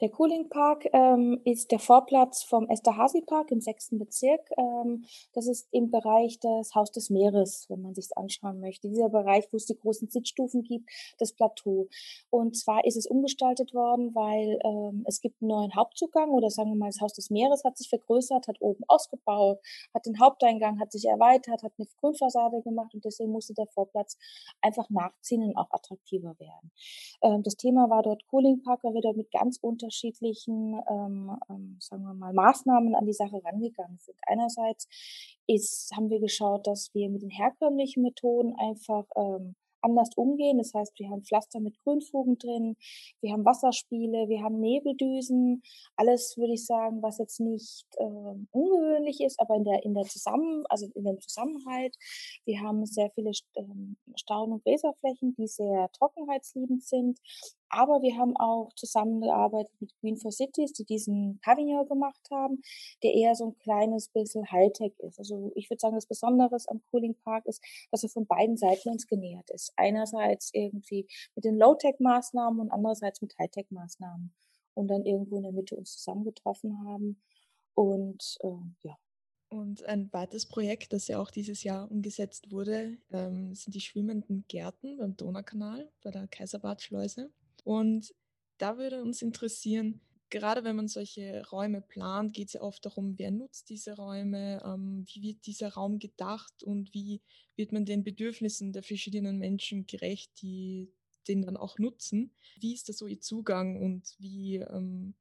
Der 0.01 0.11
Cooling 0.11 0.49
Park 0.49 0.89
ähm, 0.93 1.41
ist 1.45 1.73
der 1.73 1.81
Vorplatz 1.81 2.45
vom 2.45 2.69
Esterhazy 2.69 3.21
Park 3.23 3.51
im 3.51 3.61
sechsten 3.61 3.99
Bezirk. 3.99 4.49
Ähm, 4.57 5.05
das 5.33 5.49
ist 5.49 5.67
im 5.73 5.91
Bereich 5.91 6.39
des 6.39 6.73
Haus 6.77 6.93
des 6.93 7.11
Meeres, 7.11 7.67
wenn 7.69 7.83
man 7.83 7.97
sich 7.97 8.17
anschauen 8.17 8.61
möchte. 8.61 8.89
Dieser 8.89 9.09
Bereich, 9.09 9.49
wo 9.51 9.57
es 9.57 9.67
die 9.67 9.77
großen 9.77 10.09
Sitzstufen 10.09 10.63
gibt, 10.63 10.89
das 11.19 11.33
Plateau. 11.33 11.89
Und 12.31 12.57
zwar 12.57 12.85
ist 12.85 12.97
es 12.97 13.09
umgestaltet 13.09 13.75
worden, 13.75 14.15
weil 14.15 14.61
ähm, 14.65 15.03
es 15.09 15.21
gibt 15.21 15.43
einen 15.43 15.49
neuen 15.49 15.75
Hauptzugang 15.75 16.31
oder 16.31 16.49
sagen 16.49 16.71
wir 16.71 16.77
mal, 16.77 16.91
das 16.91 17.01
Haus 17.01 17.15
des 17.15 17.31
Meeres 17.31 17.65
hat 17.65 17.77
sich 17.77 17.89
vergrößert, 17.89 18.47
hat 18.47 18.61
oben 18.61 18.85
ausgebaut, 18.87 19.59
hat 19.93 20.07
den 20.07 20.21
Haupteingang, 20.21 20.79
hat 20.79 20.93
sich 20.93 21.07
erweitert, 21.07 21.65
hat 21.65 21.73
eine 21.77 21.89
Grünfassade 21.99 22.63
gemacht 22.63 22.95
und 22.95 23.05
deswegen 23.05 23.33
musste 23.33 23.53
der 23.55 23.67
Vorplatz 23.67 24.17
einfach 24.61 24.89
nachziehen 24.91 25.43
und 25.43 25.57
auch 25.57 25.73
attraktiver 25.73 26.39
werden. 26.39 26.71
Ähm, 27.23 27.43
das 27.43 27.57
Thema 27.57 27.91
war 27.91 28.05
dort 28.05 28.25
Cooling 28.29 28.63
Park, 28.63 28.85
weil 28.85 28.95
wir 28.95 29.03
dort 29.03 29.17
mit 29.17 29.33
ganz 29.33 29.59
unter 29.61 29.88
unterschiedlichen, 29.89 30.81
ähm, 30.91 31.37
ähm, 31.49 31.77
sagen 31.81 32.03
wir 32.05 32.15
mal, 32.15 32.33
Maßnahmen 32.33 32.95
an 32.95 33.07
die 33.07 33.13
Sache 33.13 33.41
rangegangen 33.45 33.99
sind. 33.99 34.19
Einerseits 34.27 34.87
ist, 35.47 35.91
haben 35.97 36.11
wir 36.11 36.21
geschaut, 36.21 36.67
dass 36.67 36.91
wir 36.95 37.09
mit 37.09 37.23
den 37.23 37.31
herkömmlichen 37.31 38.03
Methoden 38.03 38.55
einfach 38.59 39.05
ähm, 39.17 39.55
anders 39.81 40.11
umgehen. 40.17 40.59
Das 40.59 40.75
heißt, 40.75 40.99
wir 40.99 41.09
haben 41.09 41.23
Pflaster 41.23 41.61
mit 41.61 41.79
Grünfugen 41.85 42.37
drin, 42.37 42.77
wir 43.21 43.33
haben 43.33 43.45
Wasserspiele, 43.45 44.29
wir 44.29 44.43
haben 44.43 44.59
Nebeldüsen, 44.61 45.63
alles 45.97 46.37
würde 46.37 46.55
ich 46.55 46.67
sagen, 46.67 47.01
was 47.01 47.19
jetzt 47.19 47.39
nicht 47.41 47.87
äh, 47.97 48.35
ungewöhnlich 48.51 49.21
ist, 49.21 49.39
aber 49.41 49.55
in 49.55 49.65
der 49.65 49.85
in 49.85 49.95
der 49.95 50.05
Zusammen, 50.05 50.65
also 50.69 50.87
in 50.95 51.05
dem 51.05 51.21
Zusammenhalt. 51.21 51.97
Wir 52.45 52.61
haben 52.61 52.85
sehr 52.87 53.11
viele 53.15 53.31
ähm, 53.57 53.97
Stauden- 54.17 54.53
und 54.55 54.65
Gräserflächen, 54.65 55.35
die 55.39 55.47
sehr 55.47 55.89
trockenheitsliebend 55.93 56.83
sind. 56.83 57.21
Aber 57.71 58.03
wir 58.03 58.17
haben 58.17 58.37
auch 58.37 58.73
zusammengearbeitet 58.75 59.73
mit 59.81 59.93
Green 60.01 60.17
for 60.17 60.33
Cities, 60.33 60.73
die 60.73 60.85
diesen 60.85 61.39
Pavillon 61.41 61.87
gemacht 61.89 62.29
haben, 62.31 62.63
der 63.03 63.15
eher 63.15 63.35
so 63.35 63.49
ein 63.49 63.59
kleines 63.59 64.09
bisschen 64.09 64.51
Hightech 64.51 64.99
ist. 65.01 65.19
Also 65.19 65.53
ich 65.55 65.69
würde 65.71 65.81
sagen, 65.81 65.95
das 65.95 66.07
Besondere 66.07 66.57
am 66.69 66.83
Cooling 66.91 67.15
Park 67.25 67.47
ist, 67.47 67.63
dass 67.91 68.03
er 68.03 68.09
von 68.09 68.27
beiden 68.27 68.57
Seiten 68.57 68.89
uns 68.91 69.07
genähert 69.07 69.51
ist. 69.51 69.73
Einerseits 69.77 70.51
irgendwie 70.53 71.07
mit 71.35 71.45
den 71.45 71.59
Low-Tech-Maßnahmen 71.59 72.61
und 72.61 72.71
andererseits 72.71 73.21
mit 73.21 73.37
Hightech-Maßnahmen. 73.39 74.33
und 74.75 74.89
dann 74.89 75.05
irgendwo 75.05 75.37
in 75.39 75.43
der 75.43 75.53
Mitte 75.53 75.75
uns 75.75 75.97
zusammengetroffen 75.97 76.87
haben. 76.87 77.21
Und 77.75 78.39
äh, 78.43 78.89
ja. 78.89 78.97
Und 79.51 79.85
ein 79.85 80.13
weiteres 80.13 80.47
Projekt, 80.47 80.93
das 80.93 81.09
ja 81.09 81.19
auch 81.19 81.31
dieses 81.31 81.63
Jahr 81.65 81.91
umgesetzt 81.91 82.51
wurde, 82.53 82.99
ähm, 83.11 83.55
sind 83.55 83.75
die 83.75 83.81
schwimmenden 83.81 84.45
Gärten 84.47 84.99
beim 84.99 85.17
Donaukanal 85.17 85.91
bei 86.03 86.11
der 86.11 86.29
Kaiserbadschleuse. 86.29 87.31
Und 87.69 88.15
da 88.57 88.79
würde 88.79 89.03
uns 89.03 89.21
interessieren, 89.21 90.01
gerade 90.31 90.65
wenn 90.65 90.75
man 90.75 90.89
solche 90.89 91.47
Räume 91.53 91.83
plant, 91.83 92.33
geht 92.33 92.47
es 92.47 92.55
ja 92.55 92.63
oft 92.63 92.83
darum, 92.87 93.19
wer 93.19 93.31
nutzt 93.31 93.69
diese 93.69 93.95
Räume, 93.95 94.63
ähm, 94.65 95.05
wie 95.07 95.21
wird 95.21 95.45
dieser 95.45 95.75
Raum 95.75 95.99
gedacht 95.99 96.63
und 96.63 96.95
wie 96.95 97.21
wird 97.57 97.73
man 97.73 97.85
den 97.85 98.05
Bedürfnissen 98.05 98.73
der 98.73 98.83
verschiedenen 98.83 99.37
Menschen 99.39 99.87
gerecht, 99.87 100.31
die 100.41 100.91
den 101.29 101.43
dann 101.43 101.59
auch 101.59 101.79
nutzen. 101.79 102.33
Wie 102.59 102.73
ist 102.73 102.89
da 102.89 102.95
so 102.95 103.07
Ihr 103.07 103.21
Zugang 103.21 103.77
und 103.83 104.15
wie 104.19 104.57
ähm, 104.57 105.15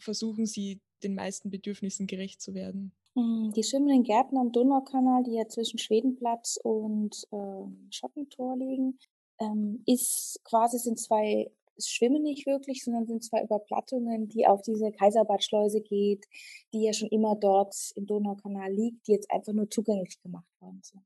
versuchen 0.00 0.46
Sie 0.46 0.80
den 1.04 1.14
meisten 1.14 1.50
Bedürfnissen 1.50 2.08
gerecht 2.08 2.42
zu 2.42 2.54
werden? 2.54 2.90
Hm, 3.14 3.52
die 3.54 3.62
schwimmenden 3.62 4.02
Gärten 4.02 4.38
am 4.38 4.50
Donaukanal, 4.50 5.22
die 5.22 5.34
ja 5.34 5.46
zwischen 5.46 5.78
Schwedenplatz 5.78 6.58
und 6.60 7.28
äh, 7.30 7.92
Schottentor 7.92 8.56
liegen, 8.58 8.98
ähm, 9.40 9.82
ist 9.86 10.40
quasi 10.44 10.78
sind 10.78 10.98
zwei 10.98 11.50
schwimmen 11.78 12.22
nicht 12.22 12.46
wirklich, 12.46 12.84
sondern 12.84 13.06
sind 13.06 13.24
zwei 13.24 13.42
Überplattungen, 13.42 14.28
die 14.28 14.46
auf 14.46 14.62
diese 14.62 14.92
Kaiserbadschleuse 14.92 15.80
geht, 15.80 16.24
die 16.72 16.82
ja 16.82 16.92
schon 16.92 17.08
immer 17.08 17.36
dort 17.36 17.74
im 17.96 18.06
Donaukanal 18.06 18.72
liegt, 18.72 19.06
die 19.06 19.12
jetzt 19.12 19.30
einfach 19.30 19.52
nur 19.52 19.70
zugänglich 19.70 20.20
gemacht 20.22 20.46
worden 20.60 20.80
sind. 20.82 21.02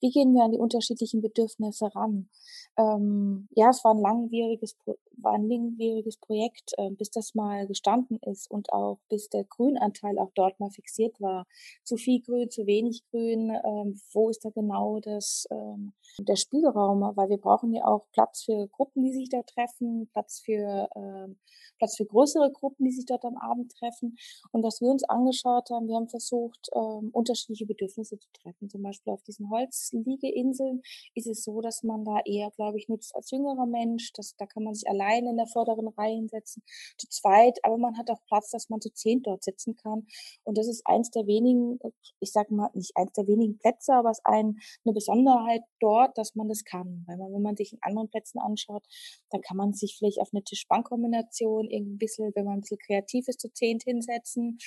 Wie 0.00 0.10
gehen 0.10 0.34
wir 0.34 0.44
an 0.44 0.52
die 0.52 0.58
unterschiedlichen 0.58 1.22
Bedürfnisse 1.22 1.94
ran? 1.94 2.28
Ähm, 2.76 3.48
ja, 3.54 3.70
es 3.70 3.82
war 3.84 3.94
ein 3.94 4.00
langwieriges, 4.00 4.76
war 5.16 5.34
ein 5.34 5.48
langwieriges 5.48 6.18
Projekt, 6.18 6.72
äh, 6.76 6.90
bis 6.90 7.10
das 7.10 7.34
mal 7.34 7.66
gestanden 7.66 8.18
ist 8.22 8.50
und 8.50 8.72
auch 8.72 8.98
bis 9.08 9.28
der 9.28 9.44
Grünanteil 9.44 10.18
auch 10.18 10.30
dort 10.34 10.60
mal 10.60 10.70
fixiert 10.70 11.20
war. 11.20 11.46
Zu 11.84 11.96
viel 11.96 12.20
Grün, 12.20 12.50
zu 12.50 12.66
wenig 12.66 13.04
Grün, 13.10 13.50
ähm, 13.50 14.00
wo 14.12 14.28
ist 14.28 14.44
da 14.44 14.50
genau 14.50 15.00
das, 15.00 15.46
ähm, 15.50 15.94
der 16.18 16.36
Spielraum? 16.36 17.00
Weil 17.16 17.30
wir 17.30 17.38
brauchen 17.38 17.72
ja 17.72 17.84
auch 17.86 18.06
Platz 18.12 18.44
für 18.44 18.68
Gruppen, 18.68 19.04
die 19.04 19.12
sich 19.12 19.28
da 19.28 19.42
treffen, 19.42 20.05
Platz 20.12 20.40
für, 20.44 20.88
ähm, 20.96 21.38
Platz 21.78 21.96
für 21.96 22.06
größere 22.06 22.50
Gruppen, 22.52 22.84
die 22.84 22.92
sich 22.92 23.06
dort 23.06 23.24
am 23.24 23.36
Abend 23.36 23.72
treffen. 23.72 24.16
Und 24.52 24.62
was 24.62 24.80
wir 24.80 24.88
uns 24.88 25.04
angeschaut 25.04 25.70
haben, 25.70 25.88
wir 25.88 25.96
haben 25.96 26.08
versucht, 26.08 26.68
ähm, 26.74 27.10
unterschiedliche 27.12 27.66
Bedürfnisse 27.66 28.18
zu 28.18 28.28
treffen. 28.32 28.68
Zum 28.68 28.82
Beispiel 28.82 29.12
auf 29.12 29.22
diesen 29.22 29.50
Holzliegeinseln 29.50 30.82
ist 31.14 31.26
es 31.26 31.44
so, 31.44 31.60
dass 31.60 31.82
man 31.82 32.04
da 32.04 32.20
eher, 32.24 32.50
glaube 32.52 32.78
ich, 32.78 32.88
nutzt 32.88 33.14
als 33.14 33.30
jüngerer 33.30 33.66
Mensch. 33.66 34.12
Das, 34.14 34.36
da 34.36 34.46
kann 34.46 34.64
man 34.64 34.74
sich 34.74 34.88
alleine 34.88 35.30
in 35.30 35.36
der 35.36 35.46
vorderen 35.46 35.88
Reihe 35.88 36.16
hinsetzen, 36.16 36.62
zu 36.98 37.08
zweit, 37.08 37.58
aber 37.62 37.78
man 37.78 37.96
hat 37.98 38.10
auch 38.10 38.24
Platz, 38.26 38.50
dass 38.50 38.68
man 38.68 38.80
zu 38.80 38.92
zehn 38.92 39.22
dort 39.22 39.44
sitzen 39.44 39.76
kann. 39.76 40.06
Und 40.44 40.58
das 40.58 40.68
ist 40.68 40.86
eins 40.86 41.10
der 41.10 41.26
wenigen, 41.26 41.78
ich 42.20 42.32
sage 42.32 42.54
mal, 42.54 42.70
nicht 42.74 42.96
eins 42.96 43.12
der 43.12 43.26
wenigen 43.26 43.58
Plätze, 43.58 43.94
aber 43.94 44.10
es 44.10 44.18
ist 44.18 44.26
ein, 44.26 44.58
eine 44.84 44.94
Besonderheit 44.94 45.62
dort, 45.80 46.16
dass 46.18 46.34
man 46.34 46.48
das 46.48 46.64
kann. 46.64 47.04
Weil 47.06 47.16
man, 47.16 47.32
wenn 47.32 47.42
man 47.42 47.56
sich 47.56 47.72
in 47.72 47.78
anderen 47.82 48.08
Plätzen 48.08 48.38
anschaut, 48.38 48.84
dann 49.30 49.40
kann 49.40 49.56
man 49.56 49.72
sich 49.72 49.95
vielleicht 49.96 50.20
auf 50.20 50.28
eine 50.32 50.42
Tisch-Bank-Kombination 50.42 51.68
ein 51.72 51.98
bisschen, 51.98 52.32
wenn 52.34 52.44
man 52.44 52.54
ein 52.54 52.60
bisschen 52.60 52.78
kreativ 52.78 53.28
ist, 53.28 53.40
zu 53.40 53.52
zehn 53.52 53.78
hinsetzen. 53.82 54.58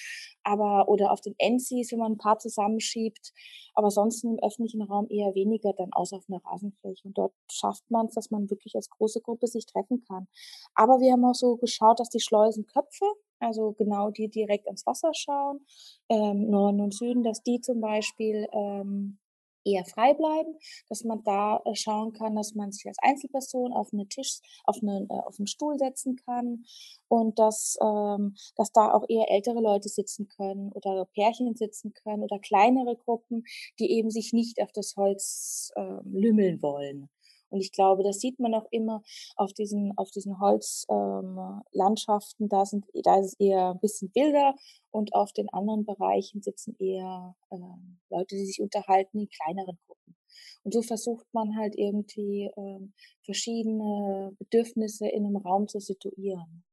Aber, 0.43 0.89
oder 0.89 1.11
auf 1.11 1.21
den 1.21 1.35
NCs, 1.37 1.91
wenn 1.91 1.99
man 1.99 2.13
ein 2.13 2.17
paar 2.17 2.39
zusammenschiebt. 2.39 3.33
Aber 3.73 3.91
sonst 3.91 4.23
im 4.23 4.39
öffentlichen 4.39 4.81
Raum 4.81 5.07
eher 5.09 5.33
weniger, 5.35 5.73
dann 5.73 5.93
außer 5.93 6.17
auf 6.17 6.25
einer 6.29 6.43
Rasenfläche. 6.43 7.07
Und 7.07 7.17
dort 7.17 7.33
schafft 7.51 7.89
man 7.89 8.07
es, 8.07 8.15
dass 8.15 8.31
man 8.31 8.49
wirklich 8.49 8.75
als 8.75 8.89
große 8.89 9.21
Gruppe 9.21 9.47
sich 9.47 9.65
treffen 9.65 10.03
kann. 10.07 10.27
Aber 10.75 10.99
wir 10.99 11.13
haben 11.13 11.25
auch 11.25 11.35
so 11.35 11.55
geschaut, 11.57 11.99
dass 11.99 12.09
die 12.09 12.19
Schleusenköpfe, 12.19 13.05
also 13.39 13.73
genau 13.73 14.11
die 14.11 14.29
direkt 14.29 14.67
ans 14.67 14.85
Wasser 14.85 15.11
schauen, 15.13 15.65
ähm, 16.09 16.49
Norden 16.49 16.81
und 16.81 16.93
Süden, 16.93 17.23
dass 17.23 17.41
die 17.43 17.61
zum 17.61 17.79
Beispiel 17.79 18.47
ähm, 18.51 19.19
eher 19.69 19.85
frei 19.85 20.13
bleiben, 20.13 20.55
dass 20.87 21.03
man 21.03 21.23
da 21.23 21.61
äh, 21.65 21.75
schauen 21.75 22.13
kann, 22.13 22.35
dass 22.35 22.55
man 22.55 22.71
sich 22.71 22.85
als 22.87 22.97
Einzelperson 23.01 23.73
auf 23.73 23.93
einen 23.93 24.09
Tisch, 24.09 24.39
auf 24.65 24.77
einen, 24.81 25.09
äh, 25.09 25.21
auf 25.25 25.39
einen 25.39 25.47
Stuhl 25.47 25.77
setzen 25.77 26.15
kann 26.25 26.63
und 27.07 27.39
dass, 27.39 27.77
ähm, 27.81 28.35
dass 28.55 28.71
da 28.71 28.93
auch 28.93 29.05
eher 29.07 29.29
ältere 29.29 29.61
Leute 29.61 29.89
sitzen 29.89 30.27
können 30.27 30.71
oder 30.71 31.05
Pärchen 31.13 31.55
sitzen 31.55 31.93
können 31.93 32.23
oder 32.23 32.39
kleinere 32.39 32.95
Gruppen, 32.95 33.43
die 33.79 33.91
eben 33.91 34.11
sich 34.11 34.33
nicht 34.33 34.61
auf 34.61 34.71
das 34.71 34.95
Holz 34.95 35.71
äh, 35.75 35.99
lümmeln 36.05 36.61
wollen. 36.61 37.09
Und 37.49 37.61
ich 37.61 37.71
glaube, 37.71 38.03
das 38.03 38.19
sieht 38.19 38.39
man 38.39 38.53
auch 38.53 38.67
immer 38.71 39.01
auf 39.35 39.53
diesen, 39.53 39.93
auf 39.97 40.11
diesen 40.11 40.39
Holzlandschaften. 40.39 42.45
Ähm, 42.45 42.49
da, 42.49 42.65
sind, 42.65 42.85
da 43.03 43.19
ist 43.19 43.33
es 43.33 43.39
eher 43.39 43.71
ein 43.71 43.79
bisschen 43.79 44.11
wilder 44.13 44.55
und 44.91 45.13
auf 45.13 45.33
den 45.33 45.49
anderen 45.49 45.85
Bereichen 45.85 46.41
sitzen 46.41 46.75
eher 46.79 47.35
ähm, 47.51 47.99
Leute, 48.09 48.35
die 48.35 48.45
sich 48.45 48.61
unterhalten 48.61 49.19
in 49.19 49.29
kleineren 49.29 49.77
Gruppen. 49.85 50.15
Und 50.63 50.73
so 50.73 50.81
versucht 50.81 51.25
man 51.33 51.57
halt 51.57 51.75
irgendwie 51.77 52.49
ähm, 52.57 52.93
verschiedene 53.23 54.35
Bedürfnisse 54.37 55.07
in 55.07 55.25
einem 55.25 55.37
Raum 55.37 55.67
zu 55.67 55.79
situieren. 55.79 56.63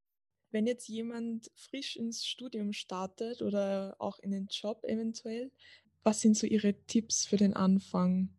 Wenn 0.50 0.66
jetzt 0.66 0.88
jemand 0.88 1.50
frisch 1.54 1.96
ins 1.96 2.24
Studium 2.24 2.72
startet 2.72 3.42
oder 3.42 3.96
auch 3.98 4.18
in 4.20 4.30
den 4.30 4.48
Job 4.50 4.84
eventuell, 4.84 5.50
was 6.02 6.20
sind 6.20 6.36
so 6.36 6.46
Ihre 6.46 6.74
Tipps 6.86 7.26
für 7.26 7.36
den 7.36 7.54
Anfang? 7.54 8.30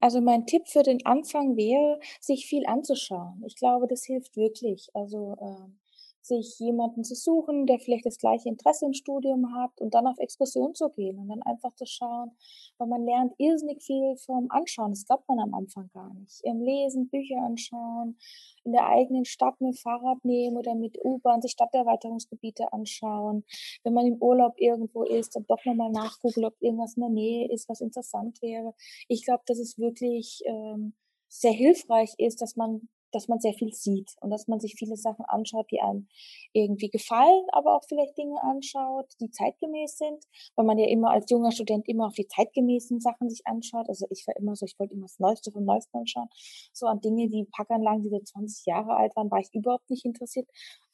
Also 0.00 0.20
mein 0.20 0.46
Tipp 0.46 0.68
für 0.68 0.82
den 0.82 1.04
Anfang 1.06 1.56
wäre, 1.56 2.00
sich 2.20 2.46
viel 2.46 2.66
anzuschauen. 2.66 3.42
Ich 3.46 3.56
glaube, 3.56 3.86
das 3.88 4.04
hilft 4.04 4.36
wirklich. 4.36 4.90
Also 4.94 5.36
ähm, 5.40 5.79
sich 6.22 6.58
jemanden 6.58 7.04
zu 7.04 7.14
suchen, 7.14 7.66
der 7.66 7.78
vielleicht 7.78 8.06
das 8.06 8.18
gleiche 8.18 8.48
Interesse 8.48 8.86
im 8.86 8.92
Studium 8.92 9.54
hat 9.54 9.80
und 9.80 9.94
dann 9.94 10.06
auf 10.06 10.18
Exkursion 10.18 10.74
zu 10.74 10.90
gehen 10.90 11.18
und 11.18 11.28
dann 11.28 11.42
einfach 11.42 11.74
zu 11.74 11.86
schauen, 11.86 12.32
weil 12.78 12.88
man 12.88 13.04
lernt 13.04 13.34
irrsinnig 13.38 13.82
viel 13.82 14.16
vom 14.16 14.50
Anschauen. 14.50 14.90
Das 14.90 15.06
glaubt 15.06 15.28
man 15.28 15.40
am 15.40 15.54
Anfang 15.54 15.90
gar 15.92 16.12
nicht. 16.14 16.40
Im 16.44 16.60
Lesen, 16.60 17.08
Bücher 17.08 17.38
anschauen, 17.42 18.18
in 18.64 18.72
der 18.72 18.86
eigenen 18.86 19.24
Stadt 19.24 19.60
mit 19.60 19.78
Fahrrad 19.78 20.24
nehmen 20.24 20.56
oder 20.56 20.74
mit 20.74 20.98
U-Bahn 21.02 21.42
sich 21.42 21.52
Stadterweiterungsgebiete 21.52 22.72
anschauen. 22.72 23.44
Wenn 23.82 23.94
man 23.94 24.06
im 24.06 24.20
Urlaub 24.20 24.54
irgendwo 24.56 25.02
ist, 25.04 25.36
dann 25.36 25.46
doch 25.46 25.64
nochmal 25.64 25.90
nachgucken, 25.90 26.44
ob 26.44 26.54
irgendwas 26.60 26.96
in 26.96 27.02
der 27.02 27.10
Nähe 27.10 27.50
ist, 27.50 27.68
was 27.68 27.80
interessant 27.80 28.40
wäre. 28.42 28.74
Ich 29.08 29.24
glaube, 29.24 29.42
dass 29.46 29.58
es 29.58 29.78
wirklich 29.78 30.42
ähm, 30.44 30.94
sehr 31.28 31.52
hilfreich 31.52 32.14
ist, 32.18 32.42
dass 32.42 32.56
man 32.56 32.88
dass 33.12 33.28
man 33.28 33.40
sehr 33.40 33.54
viel 33.54 33.72
sieht 33.72 34.16
und 34.20 34.30
dass 34.30 34.48
man 34.48 34.60
sich 34.60 34.74
viele 34.76 34.96
Sachen 34.96 35.24
anschaut, 35.26 35.70
die 35.70 35.80
einem 35.80 36.08
irgendwie 36.52 36.88
gefallen, 36.88 37.46
aber 37.52 37.76
auch 37.76 37.84
vielleicht 37.88 38.16
Dinge 38.18 38.42
anschaut, 38.42 39.06
die 39.20 39.30
zeitgemäß 39.30 39.98
sind, 39.98 40.24
weil 40.56 40.66
man 40.66 40.78
ja 40.78 40.86
immer 40.88 41.10
als 41.10 41.30
junger 41.30 41.52
Student 41.52 41.88
immer 41.88 42.06
auf 42.06 42.14
die 42.14 42.26
zeitgemäßen 42.26 43.00
Sachen 43.00 43.28
sich 43.30 43.46
anschaut. 43.46 43.88
Also 43.88 44.06
ich 44.10 44.26
war 44.26 44.36
immer 44.36 44.56
so, 44.56 44.66
ich 44.66 44.78
wollte 44.78 44.94
immer 44.94 45.06
das 45.06 45.18
Neueste 45.18 45.52
vom 45.52 45.64
Neuesten 45.64 45.98
anschauen. 45.98 46.28
So 46.72 46.86
an 46.86 47.00
Dinge 47.00 47.30
wie 47.30 47.44
Packanlagen, 47.44 48.02
die 48.02 48.10
so 48.10 48.18
20 48.18 48.66
Jahre 48.66 48.96
alt 48.96 49.14
waren, 49.16 49.30
war 49.30 49.40
ich 49.40 49.52
überhaupt 49.54 49.90
nicht 49.90 50.04
interessiert. 50.04 50.48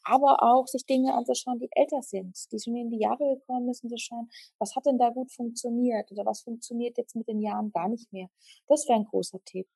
Aber 0.09 0.42
auch 0.42 0.68
sich 0.68 0.87
Dinge 0.87 1.14
anzuschauen, 1.14 1.59
die 1.59 1.68
älter 1.72 2.00
sind, 2.00 2.37
die 2.52 2.61
schon 2.61 2.76
in 2.76 2.90
die 2.90 3.00
Jahre 3.00 3.37
gekommen 3.37 3.72
sind, 3.74 3.90
zu 3.90 3.98
schauen, 3.98 4.31
was 4.59 4.76
hat 4.76 4.87
denn 4.87 4.98
da 4.98 5.11
gut 5.11 5.33
funktioniert 5.33 6.12
oder 6.12 6.24
was 6.24 6.42
funktioniert 6.42 6.96
jetzt 6.96 7.16
mit 7.16 7.26
den 7.26 7.40
Jahren 7.40 7.72
gar 7.72 7.88
nicht 7.88 8.12
mehr. 8.12 8.29
Das 8.68 8.87
wäre 8.88 9.00
ein 9.00 9.07
großer 9.07 9.40
Tipp. 9.44 9.66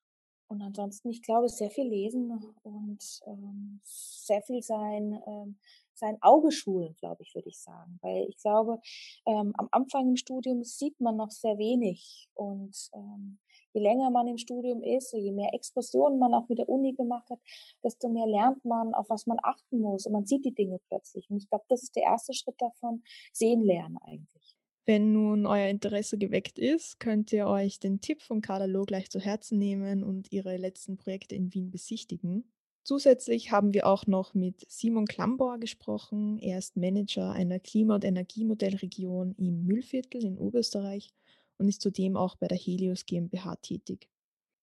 Und 0.51 0.63
ansonsten, 0.63 1.11
ich 1.11 1.23
glaube, 1.23 1.49
sehr 1.49 1.71
viel 1.71 1.87
lesen 1.87 2.33
und 2.65 3.21
ähm, 3.25 3.81
sehr 3.85 4.43
viel 4.43 4.63
sein, 4.63 5.23
ähm, 5.25 5.57
sein 5.95 6.19
Auge 6.23 6.51
schulen, 6.51 6.97
glaube 6.97 7.23
ich, 7.23 7.37
würde 7.37 7.49
ich 7.49 7.61
sagen. 7.61 8.01
Weil 8.03 8.27
ich 8.29 8.37
glaube, 8.39 8.81
ähm, 9.27 9.53
am 9.57 9.69
Anfang 9.71 10.09
im 10.09 10.17
Studium 10.17 10.65
sieht 10.65 11.01
man 11.01 11.17
noch 11.17 11.31
sehr 11.31 11.57
wenig. 11.59 12.29
Und 12.35 12.91
ähm, 12.95 13.39
je 13.75 13.81
länger 13.81 14.11
man 14.11 14.27
im 14.27 14.39
Studium 14.39 14.83
ist, 14.83 15.13
je 15.13 15.31
mehr 15.31 15.55
Exkursionen 15.55 16.19
man 16.19 16.35
auch 16.35 16.49
mit 16.49 16.59
der 16.59 16.69
Uni 16.69 16.95
gemacht 16.95 17.31
hat, 17.31 17.39
desto 17.85 18.09
mehr 18.09 18.27
lernt 18.27 18.65
man, 18.65 18.93
auf 18.93 19.09
was 19.09 19.29
man 19.29 19.39
achten 19.45 19.79
muss. 19.79 20.07
Und 20.07 20.15
man 20.15 20.27
sieht 20.27 20.45
die 20.45 20.55
Dinge 20.55 20.81
plötzlich. 20.89 21.31
Und 21.31 21.37
ich 21.37 21.49
glaube, 21.49 21.65
das 21.69 21.85
ist 21.85 21.95
der 21.95 22.03
erste 22.03 22.35
Schritt 22.35 22.61
davon, 22.61 23.05
sehen 23.33 23.63
lernen 23.63 23.99
eigentlich. 23.99 24.50
Wenn 24.91 25.13
nun 25.13 25.47
euer 25.47 25.69
Interesse 25.69 26.19
geweckt 26.19 26.59
ist, 26.59 26.99
könnt 26.99 27.33
ihr 27.33 27.47
euch 27.47 27.79
den 27.79 28.01
Tipp 28.01 28.23
von 28.23 28.41
Katalog 28.41 28.89
gleich 28.89 29.09
zu 29.09 29.21
Herzen 29.21 29.57
nehmen 29.57 30.03
und 30.03 30.33
ihre 30.33 30.57
letzten 30.57 30.97
Projekte 30.97 31.37
in 31.37 31.55
Wien 31.55 31.71
besichtigen. 31.71 32.43
Zusätzlich 32.83 33.53
haben 33.53 33.73
wir 33.73 33.87
auch 33.87 34.09
noch 34.09 34.35
mit 34.35 34.69
Simon 34.69 35.07
Klambauer 35.07 35.59
gesprochen. 35.59 36.41
Er 36.41 36.59
ist 36.59 36.77
Manager 36.77 37.31
einer 37.31 37.61
Klima- 37.61 37.95
und 37.95 38.05
Energiemodellregion 38.05 39.37
im 39.39 39.65
Mühlviertel 39.65 40.25
in 40.25 40.37
Oberösterreich 40.37 41.15
und 41.57 41.69
ist 41.69 41.83
zudem 41.83 42.17
auch 42.17 42.35
bei 42.35 42.49
der 42.49 42.59
Helios 42.59 43.07
GmbH 43.07 43.55
tätig. 43.63 44.09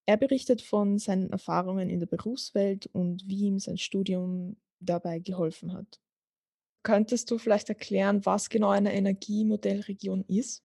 Er 0.06 0.18
berichtet 0.18 0.62
von 0.62 1.00
seinen 1.00 1.30
Erfahrungen 1.30 1.90
in 1.90 2.02
der 2.02 2.08
Berufswelt 2.08 2.88
und 2.88 3.30
wie 3.30 3.46
ihm 3.46 3.60
sein 3.60 3.78
Studium 3.78 4.58
dabei 4.82 5.20
geholfen 5.20 5.72
hat. 5.72 6.02
Könntest 6.84 7.32
du 7.32 7.38
vielleicht 7.38 7.70
erklären, 7.70 8.26
was 8.26 8.50
genau 8.50 8.70
eine 8.70 8.94
Energiemodellregion 8.94 10.24
ist? 10.28 10.63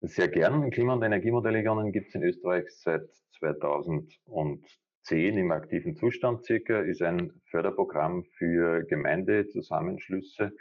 Sehr 0.00 0.28
gern. 0.28 0.70
Klima- 0.70 0.94
und 0.94 1.02
Energiemodellregionen 1.02 1.92
gibt 1.92 2.08
es 2.08 2.14
in 2.14 2.22
Österreich 2.22 2.66
seit 2.70 3.08
2010 3.38 4.64
10 5.08 5.38
im 5.38 5.52
aktiven 5.52 5.96
Zustand 5.96 6.44
circa, 6.44 6.80
ist 6.80 7.00
ein 7.00 7.32
Förderprogramm 7.50 8.24
für 8.36 8.84
Gemeindezusammenschlüsse, 8.84 10.52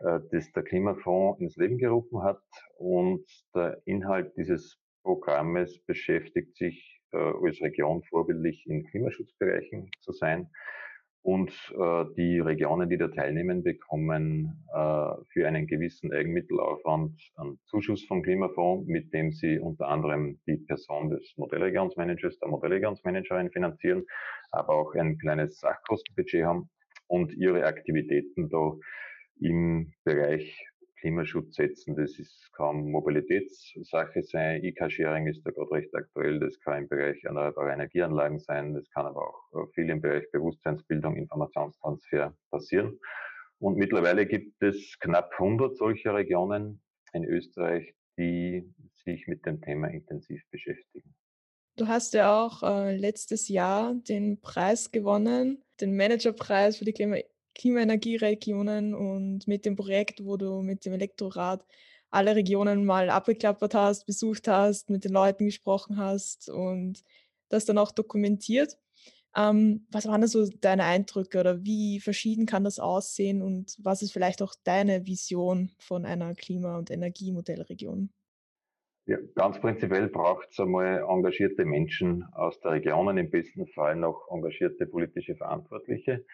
äh, 0.00 0.20
das 0.30 0.52
der 0.52 0.64
Klimafonds 0.64 1.40
ins 1.40 1.56
Leben 1.56 1.78
gerufen 1.78 2.22
hat. 2.22 2.42
Und 2.76 3.24
der 3.54 3.80
Inhalt 3.86 4.36
dieses 4.36 4.78
Programmes 5.02 5.78
beschäftigt 5.86 6.56
sich 6.56 7.00
äh, 7.12 7.16
als 7.16 7.62
Region 7.62 8.02
vorbildlich 8.02 8.66
in 8.66 8.84
Klimaschutzbereichen 8.84 9.90
zu 10.00 10.12
sein. 10.12 10.50
Und 11.26 11.50
äh, 11.76 12.04
die 12.16 12.38
Regionen, 12.38 12.88
die 12.88 12.98
da 12.98 13.08
teilnehmen, 13.08 13.64
bekommen 13.64 14.64
äh, 14.72 15.10
für 15.32 15.48
einen 15.48 15.66
gewissen 15.66 16.12
Eigenmittelaufwand 16.12 17.20
einen 17.34 17.58
Zuschuss 17.64 18.04
vom 18.04 18.22
Klimafonds, 18.22 18.86
mit 18.86 19.12
dem 19.12 19.32
sie 19.32 19.58
unter 19.58 19.88
anderem 19.88 20.38
die 20.46 20.58
Person 20.58 21.10
des 21.10 21.34
Modellregionsmanagers, 21.36 22.38
der 22.38 22.48
Modellregionsmanagerin 22.48 23.50
finanzieren, 23.50 24.04
aber 24.52 24.74
auch 24.74 24.94
ein 24.94 25.18
kleines 25.18 25.58
Sachkostenbudget 25.58 26.44
haben 26.44 26.70
und 27.08 27.32
ihre 27.32 27.64
Aktivitäten 27.64 28.48
da 28.48 28.76
im 29.40 29.94
Bereich 30.04 30.56
Klimaschutz 30.96 31.56
setzen. 31.56 31.96
Das 31.96 32.18
ist, 32.18 32.52
kann 32.52 32.90
Mobilitätssache 32.90 34.22
sein. 34.22 34.64
E-Car-Sharing 34.64 35.26
ist 35.26 35.44
da 35.44 35.50
gerade 35.50 35.70
recht 35.72 35.94
aktuell. 35.94 36.40
Das 36.40 36.58
kann 36.60 36.82
im 36.82 36.88
Bereich 36.88 37.22
erneuerbare 37.24 37.72
Energieanlagen 37.72 38.38
sein. 38.38 38.74
Das 38.74 38.88
kann 38.90 39.06
aber 39.06 39.28
auch 39.28 39.52
äh, 39.52 39.66
viel 39.74 39.90
im 39.90 40.00
Bereich 40.00 40.30
Bewusstseinsbildung, 40.32 41.16
Informationstransfer 41.16 42.36
passieren. 42.50 42.98
Und 43.58 43.76
mittlerweile 43.76 44.26
gibt 44.26 44.62
es 44.62 44.98
knapp 45.00 45.32
100 45.32 45.76
solcher 45.76 46.14
Regionen 46.14 46.82
in 47.12 47.24
Österreich, 47.24 47.94
die 48.18 48.72
sich 49.04 49.26
mit 49.26 49.46
dem 49.46 49.60
Thema 49.60 49.88
intensiv 49.88 50.42
beschäftigen. 50.50 51.14
Du 51.76 51.88
hast 51.88 52.14
ja 52.14 52.42
auch 52.42 52.62
äh, 52.62 52.96
letztes 52.96 53.48
Jahr 53.48 53.94
den 53.94 54.40
Preis 54.40 54.90
gewonnen, 54.92 55.62
den 55.80 55.94
Managerpreis 55.94 56.78
für 56.78 56.86
die 56.86 56.94
Klima 56.94 57.16
Klimaenergieregionen 57.56 58.94
und 58.94 59.48
mit 59.48 59.64
dem 59.64 59.76
Projekt, 59.76 60.24
wo 60.24 60.36
du 60.36 60.62
mit 60.62 60.84
dem 60.84 60.92
Elektorad 60.92 61.64
alle 62.10 62.36
Regionen 62.36 62.84
mal 62.84 63.10
abgeklappert 63.10 63.74
hast, 63.74 64.06
besucht 64.06 64.46
hast, 64.46 64.90
mit 64.90 65.04
den 65.04 65.12
Leuten 65.12 65.46
gesprochen 65.46 65.96
hast 65.96 66.48
und 66.48 67.02
das 67.48 67.64
dann 67.64 67.78
auch 67.78 67.92
dokumentiert. 67.92 68.78
Ähm, 69.36 69.86
was 69.90 70.06
waren 70.06 70.20
da 70.20 70.28
so 70.28 70.46
deine 70.60 70.84
Eindrücke 70.84 71.40
oder 71.40 71.64
wie 71.64 72.00
verschieden 72.00 72.46
kann 72.46 72.64
das 72.64 72.78
aussehen 72.78 73.42
und 73.42 73.76
was 73.82 74.02
ist 74.02 74.12
vielleicht 74.12 74.40
auch 74.42 74.54
deine 74.64 75.06
Vision 75.06 75.70
von 75.78 76.06
einer 76.06 76.34
Klima- 76.34 76.78
und 76.78 76.90
Energiemodellregion? 76.90 78.10
Ja, 79.06 79.18
ganz 79.34 79.60
prinzipiell 79.60 80.08
braucht 80.08 80.48
es 80.50 80.58
einmal 80.58 81.04
engagierte 81.08 81.64
Menschen 81.64 82.24
aus 82.32 82.58
der 82.60 82.72
Region, 82.72 83.16
im 83.18 83.30
besten 83.30 83.66
Fall 83.68 83.94
noch 83.94 84.26
engagierte 84.30 84.86
politische 84.86 85.36
Verantwortliche. 85.36 86.24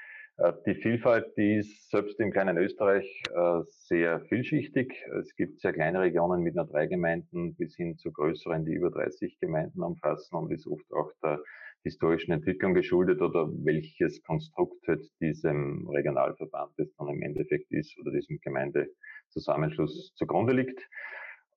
Äh, 0.42 0.52
die 0.66 0.74
Vielfalt, 0.74 1.36
die 1.36 1.58
ist 1.58 1.90
selbst 1.90 2.18
im 2.18 2.32
kleinen 2.32 2.56
Österreich 2.56 3.22
äh, 3.32 3.60
sehr 3.66 4.20
vielschichtig. 4.22 4.92
Es 5.20 5.34
gibt 5.36 5.60
sehr 5.60 5.72
kleine 5.72 6.00
Regionen 6.00 6.42
mit 6.42 6.56
nur 6.56 6.64
drei 6.66 6.86
Gemeinden 6.86 7.54
bis 7.54 7.76
hin 7.76 7.96
zu 7.96 8.10
größeren, 8.12 8.64
die 8.64 8.74
über 8.74 8.90
30 8.90 9.38
Gemeinden 9.40 9.82
umfassen 9.82 10.34
und 10.36 10.52
ist 10.52 10.66
oft 10.66 10.92
auch 10.92 11.12
der 11.22 11.40
historischen 11.84 12.32
Entwicklung 12.32 12.74
geschuldet 12.74 13.20
oder 13.20 13.48
welches 13.64 14.22
Konstrukt 14.22 14.86
halt 14.86 15.04
diesem 15.20 15.88
Regionalverband 15.88 16.72
das 16.76 16.92
dann 16.96 17.08
im 17.08 17.22
Endeffekt 17.22 17.70
ist 17.70 17.96
oder 18.00 18.10
diesem 18.10 18.38
Gemeindezusammenschluss 18.40 20.12
zugrunde 20.14 20.54
liegt. 20.54 20.80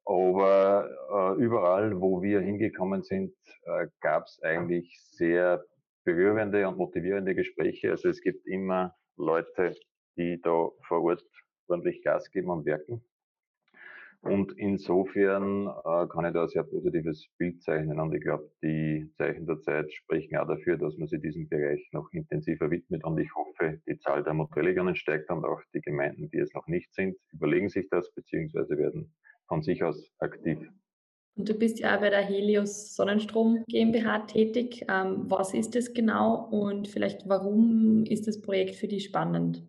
Aber 0.05 0.87
äh, 1.11 1.41
überall, 1.41 1.99
wo 1.99 2.21
wir 2.21 2.39
hingekommen 2.39 3.01
sind, 3.01 3.33
äh, 3.63 3.87
gab 4.01 4.25
es 4.25 4.39
eigentlich 4.43 4.95
sehr 5.11 5.63
berührende 6.05 6.67
und 6.67 6.77
motivierende 6.77 7.35
Gespräche. 7.35 7.91
Also 7.91 8.09
es 8.09 8.21
gibt 8.21 8.47
immer 8.47 8.95
Leute, 9.17 9.75
die 10.17 10.39
da 10.41 10.69
vor 10.87 11.03
Ort 11.03 11.23
ordentlich 11.67 12.03
Gas 12.03 12.31
geben 12.31 12.49
und 12.49 12.65
wirken. 12.65 13.03
Und 14.21 14.53
insofern 14.57 15.67
äh, 15.67 16.07
kann 16.07 16.25
ich 16.25 16.33
da 16.33 16.43
ein 16.43 16.47
sehr 16.47 16.63
positives 16.63 17.27
Bild 17.37 17.61
zeichnen. 17.61 17.99
Und 17.99 18.11
ich 18.15 18.21
glaube, 18.21 18.49
die 18.63 19.11
Zeichen 19.17 19.45
der 19.45 19.59
Zeit 19.59 19.91
sprechen 19.93 20.37
auch 20.37 20.47
dafür, 20.47 20.77
dass 20.77 20.97
man 20.97 21.07
sich 21.07 21.21
diesem 21.21 21.47
Bereich 21.47 21.87
noch 21.91 22.11
intensiver 22.11 22.71
widmet. 22.71 23.03
Und 23.03 23.19
ich 23.19 23.29
hoffe, 23.35 23.79
die 23.87 23.99
Zahl 23.99 24.23
der 24.23 24.33
Modelllegern 24.33 24.95
steigt 24.95 25.29
und 25.29 25.45
auch 25.45 25.61
die 25.75 25.81
Gemeinden, 25.81 26.29
die 26.31 26.39
es 26.39 26.51
noch 26.55 26.65
nicht 26.65 26.91
sind, 26.95 27.15
überlegen 27.33 27.69
sich 27.69 27.87
das, 27.89 28.11
beziehungsweise 28.15 28.77
werden 28.79 29.13
von 29.47 29.61
sich 29.61 29.83
aus 29.83 30.11
aktiv. 30.17 30.57
Und 31.37 31.49
du 31.49 31.53
bist 31.53 31.79
ja 31.79 31.95
auch 31.95 31.99
bei 31.99 32.09
der 32.09 32.21
Helios 32.21 32.95
Sonnenstrom 32.95 33.65
GmbH 33.67 34.19
tätig. 34.19 34.85
Ähm, 34.89 35.29
was 35.29 35.53
ist 35.53 35.75
das 35.75 35.93
genau 35.93 36.47
und 36.49 36.87
vielleicht 36.87 37.27
warum 37.27 38.05
ist 38.05 38.27
das 38.27 38.41
Projekt 38.41 38.75
für 38.75 38.87
dich 38.87 39.03
spannend? 39.05 39.67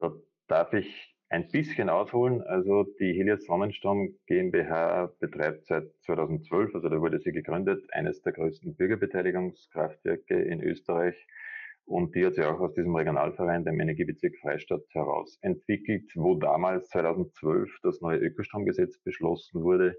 Da 0.00 0.12
darf 0.48 0.72
ich 0.72 1.14
ein 1.28 1.46
bisschen 1.48 1.88
ausholen. 1.88 2.42
Also 2.42 2.82
die 2.98 3.12
Helios 3.12 3.46
Sonnenstrom 3.46 4.16
GmbH 4.26 5.12
betreibt 5.20 5.66
seit 5.66 5.84
2012, 6.00 6.74
also 6.74 6.88
da 6.88 7.00
wurde 7.00 7.20
sie 7.20 7.32
gegründet, 7.32 7.84
eines 7.92 8.20
der 8.22 8.32
größten 8.32 8.74
Bürgerbeteiligungskraftwerke 8.74 10.34
in 10.34 10.60
Österreich. 10.60 11.14
Und 11.84 12.14
die 12.14 12.26
hat 12.26 12.34
sich 12.34 12.44
auch 12.44 12.60
aus 12.60 12.74
diesem 12.74 12.94
Regionalverein, 12.94 13.64
dem 13.64 13.80
Energiebezirk 13.80 14.36
Freistadt, 14.38 14.82
heraus 14.90 15.38
entwickelt, 15.40 16.10
wo 16.16 16.34
damals 16.34 16.88
2012 16.88 17.70
das 17.82 18.00
neue 18.00 18.18
Ökostromgesetz 18.18 18.98
beschlossen 18.98 19.62
wurde 19.62 19.96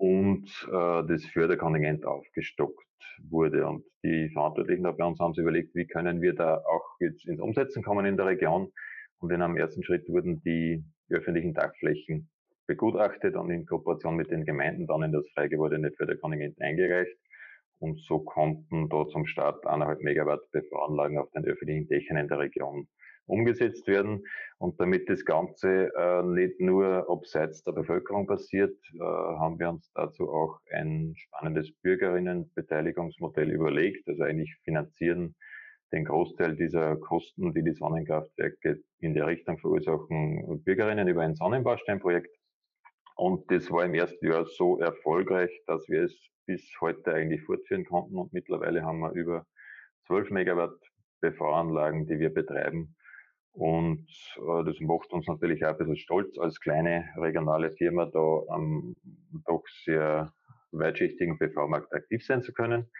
und 0.00 0.48
äh, 0.72 1.06
das 1.06 1.26
Förderkontingent 1.26 2.06
aufgestockt 2.06 2.86
wurde. 3.28 3.66
Und 3.66 3.84
die 4.02 4.30
Verantwortlichen 4.32 4.84
da 4.84 4.92
bei 4.92 5.04
uns 5.04 5.20
haben 5.20 5.34
sich 5.34 5.42
überlegt, 5.42 5.74
wie 5.74 5.86
können 5.86 6.22
wir 6.22 6.34
da 6.34 6.56
auch 6.56 6.96
jetzt 7.00 7.28
ins 7.28 7.38
Umsetzen 7.38 7.82
kommen 7.82 8.06
in 8.06 8.16
der 8.16 8.24
Region. 8.24 8.72
Und 9.18 9.30
in 9.30 9.42
einem 9.42 9.58
ersten 9.58 9.84
Schritt 9.84 10.08
wurden 10.08 10.40
die 10.42 10.82
öffentlichen 11.10 11.52
Dachflächen 11.52 12.30
begutachtet 12.66 13.36
und 13.36 13.50
in 13.50 13.66
Kooperation 13.66 14.16
mit 14.16 14.30
den 14.30 14.46
Gemeinden 14.46 14.86
dann 14.86 15.02
in 15.02 15.12
das 15.12 15.28
frei 15.34 15.48
gewordene 15.48 15.92
Förderkontingent 15.92 16.58
eingereicht. 16.62 17.14
Und 17.78 18.00
so 18.00 18.20
konnten 18.20 18.88
dort 18.88 19.10
zum 19.10 19.26
Start 19.26 19.66
eineinhalb 19.66 20.00
Megawatt 20.00 20.40
PV-Anlagen 20.52 21.18
auf 21.18 21.30
den 21.32 21.44
öffentlichen 21.44 21.88
Dächern 21.88 22.16
in 22.16 22.28
der 22.28 22.38
Region 22.38 22.88
umgesetzt 23.30 23.86
werden. 23.86 24.24
Und 24.58 24.78
damit 24.80 25.08
das 25.08 25.24
Ganze 25.24 25.90
äh, 25.96 26.22
nicht 26.22 26.60
nur 26.60 27.08
abseits 27.08 27.62
der 27.62 27.72
Bevölkerung 27.72 28.26
passiert, 28.26 28.76
äh, 28.94 28.98
haben 29.00 29.58
wir 29.58 29.70
uns 29.70 29.90
dazu 29.94 30.28
auch 30.28 30.60
ein 30.70 31.14
spannendes 31.16 31.72
Bürgerinnenbeteiligungsmodell 31.82 33.50
überlegt. 33.50 34.06
Also 34.08 34.24
eigentlich 34.24 34.54
finanzieren 34.64 35.34
den 35.92 36.04
Großteil 36.04 36.56
dieser 36.56 36.96
Kosten, 36.96 37.52
die 37.52 37.64
die 37.64 37.72
Sonnenkraftwerke 37.72 38.80
in 39.00 39.14
der 39.14 39.26
Richtung 39.26 39.58
verursachen, 39.58 40.62
Bürgerinnen 40.64 41.08
über 41.08 41.22
ein 41.22 41.34
Sonnenbausteinprojekt. 41.34 42.36
Und 43.16 43.50
das 43.50 43.70
war 43.70 43.84
im 43.84 43.94
ersten 43.94 44.26
Jahr 44.26 44.46
so 44.46 44.78
erfolgreich, 44.78 45.50
dass 45.66 45.88
wir 45.88 46.04
es 46.04 46.16
bis 46.46 46.62
heute 46.80 47.12
eigentlich 47.12 47.42
fortführen 47.42 47.84
konnten. 47.84 48.16
Und 48.16 48.32
mittlerweile 48.32 48.82
haben 48.82 49.00
wir 49.00 49.12
über 49.12 49.46
12 50.06 50.30
Megawatt 50.30 50.78
PV-Anlagen, 51.20 52.06
die 52.06 52.18
wir 52.18 52.32
betreiben 52.32 52.94
und 53.52 54.06
äh, 54.36 54.64
das 54.64 54.80
macht 54.80 55.12
uns 55.12 55.26
natürlich 55.26 55.64
auch 55.64 55.70
ein 55.70 55.78
bisschen 55.78 55.96
stolz, 55.96 56.38
als 56.38 56.60
kleine 56.60 57.08
regionale 57.16 57.70
Firma 57.72 58.06
da 58.06 58.42
am 58.48 58.94
doch 59.46 59.64
sehr 59.84 60.32
weitschichtigen 60.72 61.38
PV-Markt 61.38 61.92
aktiv 61.92 62.24
sein 62.24 62.42
zu 62.42 62.52
können. 62.52 62.90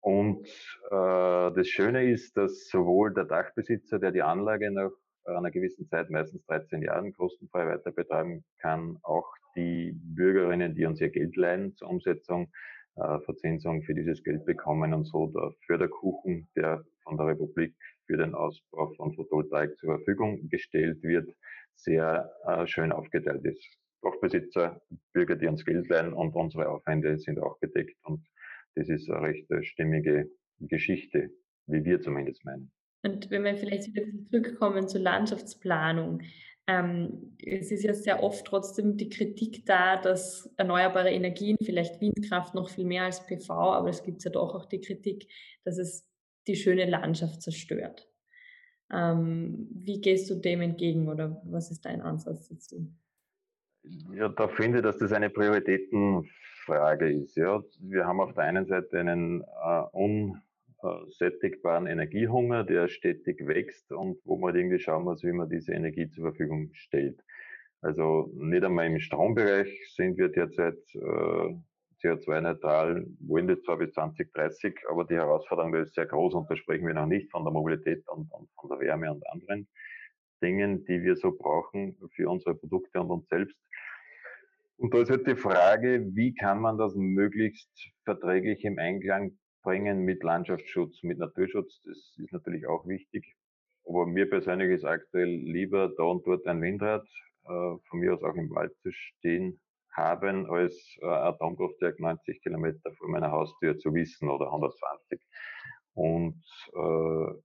Und 0.00 0.46
äh, 0.90 1.52
das 1.52 1.68
Schöne 1.68 2.08
ist, 2.10 2.36
dass 2.36 2.68
sowohl 2.68 3.12
der 3.12 3.24
Dachbesitzer, 3.24 3.98
der 3.98 4.12
die 4.12 4.22
Anlage 4.22 4.70
nach 4.70 4.92
einer 5.24 5.50
gewissen 5.50 5.88
Zeit, 5.88 6.10
meistens 6.10 6.44
13 6.46 6.82
Jahren, 6.82 7.12
kostenfrei 7.12 7.66
weiter 7.66 7.90
betreiben 7.90 8.44
kann, 8.60 8.98
auch 9.02 9.26
die 9.56 9.92
Bürgerinnen, 9.94 10.76
die 10.76 10.86
uns 10.86 11.00
ihr 11.00 11.10
Geld 11.10 11.34
leihen 11.34 11.74
zur 11.74 11.88
Umsetzung, 11.88 12.52
äh, 12.94 13.18
Verzinsung 13.24 13.82
für 13.82 13.94
dieses 13.94 14.22
Geld 14.22 14.44
bekommen 14.44 14.94
und 14.94 15.04
so 15.04 15.26
der 15.26 15.50
Förderkuchen, 15.66 16.48
der 16.54 16.84
von 17.02 17.16
der 17.16 17.26
Republik 17.26 17.74
für 18.06 18.16
den 18.16 18.34
Ausbau 18.34 18.92
von 18.94 19.14
Photovoltaik 19.14 19.76
zur 19.78 19.96
Verfügung 19.96 20.48
gestellt 20.48 21.02
wird, 21.02 21.34
sehr 21.74 22.32
äh, 22.46 22.66
schön 22.66 22.92
aufgeteilt 22.92 23.44
ist. 23.44 23.64
Dachbesitzer, 24.02 24.80
Bürger, 25.12 25.36
die 25.36 25.46
uns 25.46 25.64
Geld 25.64 25.88
leihen 25.88 26.12
und 26.12 26.34
unsere 26.34 26.68
Aufwände 26.68 27.18
sind 27.18 27.38
auch 27.40 27.58
gedeckt 27.60 27.96
und 28.04 28.24
das 28.74 28.88
ist 28.88 29.10
eine 29.10 29.22
recht 29.22 29.50
äh, 29.50 29.62
stimmige 29.62 30.30
Geschichte, 30.60 31.30
wie 31.66 31.84
wir 31.84 32.00
zumindest 32.00 32.44
meinen. 32.44 32.70
Und 33.02 33.30
wenn 33.30 33.44
wir 33.44 33.56
vielleicht 33.56 33.94
wieder 33.94 34.06
zurückkommen 34.30 34.88
zur 34.88 35.00
Landschaftsplanung, 35.00 36.22
ähm, 36.68 37.36
es 37.44 37.70
ist 37.70 37.84
ja 37.84 37.94
sehr 37.94 38.22
oft 38.22 38.44
trotzdem 38.44 38.96
die 38.96 39.08
Kritik 39.08 39.64
da, 39.66 39.96
dass 39.96 40.52
erneuerbare 40.56 41.10
Energien, 41.10 41.56
vielleicht 41.62 42.00
Windkraft 42.00 42.54
noch 42.54 42.68
viel 42.68 42.84
mehr 42.84 43.04
als 43.04 43.24
PV, 43.24 43.50
aber 43.50 43.88
es 43.88 44.02
gibt 44.02 44.24
ja 44.24 44.30
doch 44.30 44.54
auch 44.54 44.66
die 44.66 44.80
Kritik, 44.80 45.28
dass 45.64 45.78
es 45.78 46.05
die 46.46 46.56
schöne 46.56 46.88
Landschaft 46.88 47.42
zerstört. 47.42 48.08
Ähm, 48.92 49.68
wie 49.72 50.00
gehst 50.00 50.30
du 50.30 50.36
dem 50.36 50.60
entgegen 50.60 51.08
oder 51.08 51.42
was 51.44 51.70
ist 51.70 51.84
dein 51.84 52.00
Ansatz 52.00 52.48
dazu? 52.48 52.92
Ja, 54.14 54.28
da 54.28 54.48
finde 54.48 54.78
ich, 54.78 54.84
dass 54.84 54.98
das 54.98 55.12
eine 55.12 55.30
Prioritätenfrage 55.30 56.28
Frage 56.66 57.10
ist. 57.10 57.36
Ja, 57.36 57.62
wir 57.80 58.06
haben 58.06 58.20
auf 58.20 58.34
der 58.34 58.44
einen 58.44 58.66
Seite 58.66 58.98
einen 58.98 59.42
äh, 59.42 60.22
unsättigbaren 60.82 61.86
Energiehunger, 61.86 62.64
der 62.64 62.88
stetig 62.88 63.46
wächst 63.46 63.92
und 63.92 64.18
wo 64.24 64.36
man 64.36 64.54
irgendwie 64.54 64.80
schauen 64.80 65.04
muss, 65.04 65.22
wie 65.22 65.32
man 65.32 65.48
diese 65.48 65.72
Energie 65.72 66.10
zur 66.10 66.24
Verfügung 66.24 66.70
stellt. 66.74 67.22
Also 67.80 68.30
nicht 68.34 68.64
einmal 68.64 68.86
im 68.86 68.98
Strombereich 68.98 69.94
sind 69.94 70.18
wir 70.18 70.28
derzeit 70.28 70.78
äh, 70.94 71.54
CO2-neutral, 72.02 73.06
wollen 73.20 73.48
das 73.48 73.62
zwar 73.62 73.78
bis 73.78 73.92
2030, 73.92 74.74
aber 74.88 75.04
die 75.04 75.14
Herausforderung 75.14 75.74
ist 75.74 75.94
sehr 75.94 76.06
groß 76.06 76.34
und 76.34 76.50
da 76.50 76.56
sprechen 76.56 76.86
wir 76.86 76.94
noch 76.94 77.06
nicht 77.06 77.30
von 77.30 77.44
der 77.44 77.52
Mobilität 77.52 78.06
und, 78.08 78.30
und 78.32 78.48
von 78.60 78.70
der 78.70 78.80
Wärme 78.80 79.10
und 79.10 79.26
anderen 79.28 79.68
Dingen, 80.42 80.84
die 80.84 81.02
wir 81.02 81.16
so 81.16 81.32
brauchen 81.32 81.96
für 82.14 82.28
unsere 82.28 82.54
Produkte 82.54 83.00
und 83.00 83.10
uns 83.10 83.28
selbst. 83.28 83.56
Und 84.78 84.92
da 84.92 85.00
ist 85.00 85.10
halt 85.10 85.26
die 85.26 85.36
Frage, 85.36 86.06
wie 86.12 86.34
kann 86.34 86.60
man 86.60 86.76
das 86.76 86.94
möglichst 86.94 87.70
verträglich 88.04 88.62
im 88.64 88.78
Einklang 88.78 89.38
bringen 89.62 90.00
mit 90.00 90.22
Landschaftsschutz, 90.22 91.02
mit 91.02 91.18
Naturschutz. 91.18 91.80
Das 91.84 92.14
ist 92.18 92.32
natürlich 92.32 92.66
auch 92.66 92.86
wichtig. 92.86 93.34
Aber 93.86 94.06
mir 94.06 94.28
persönlich 94.28 94.70
ist 94.70 94.84
aktuell 94.84 95.28
lieber 95.28 95.90
da 95.96 96.02
und 96.02 96.26
dort 96.26 96.46
ein 96.46 96.60
Windrad, 96.60 97.06
äh, 97.44 97.48
von 97.88 98.00
mir 98.00 98.14
aus 98.14 98.22
auch 98.22 98.34
im 98.34 98.50
Wald 98.50 98.76
zu 98.82 98.92
stehen 98.92 99.58
haben, 99.96 100.50
als 100.50 100.96
äh, 101.00 101.06
Atomkraftwerk 101.06 101.98
90 101.98 102.42
Kilometer 102.42 102.92
vor 102.98 103.08
meiner 103.08 103.30
Haustür 103.30 103.78
zu 103.78 103.94
wissen 103.94 104.28
oder 104.28 104.46
120. 104.46 105.20
Und 105.94 106.42
äh, 106.74 107.38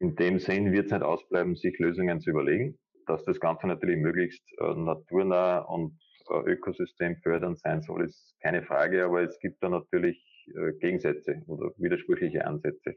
in 0.00 0.16
dem 0.16 0.38
Sinn 0.38 0.72
wird 0.72 0.86
es 0.86 0.92
nicht 0.92 1.02
ausbleiben, 1.02 1.56
sich 1.56 1.78
Lösungen 1.78 2.20
zu 2.20 2.30
überlegen, 2.30 2.78
dass 3.06 3.24
das 3.24 3.40
Ganze 3.40 3.66
natürlich 3.66 3.98
möglichst 3.98 4.42
äh, 4.58 4.74
naturnah 4.74 5.60
und 5.60 5.98
äh, 6.28 6.50
ökosystemfördernd 6.52 7.58
sein 7.58 7.82
soll, 7.82 8.04
ist 8.04 8.36
keine 8.42 8.62
Frage, 8.62 9.04
aber 9.04 9.22
es 9.22 9.38
gibt 9.40 9.62
da 9.62 9.68
natürlich 9.68 10.22
äh, 10.54 10.72
Gegensätze 10.80 11.42
oder 11.46 11.72
widersprüchliche 11.78 12.46
Ansätze. 12.46 12.96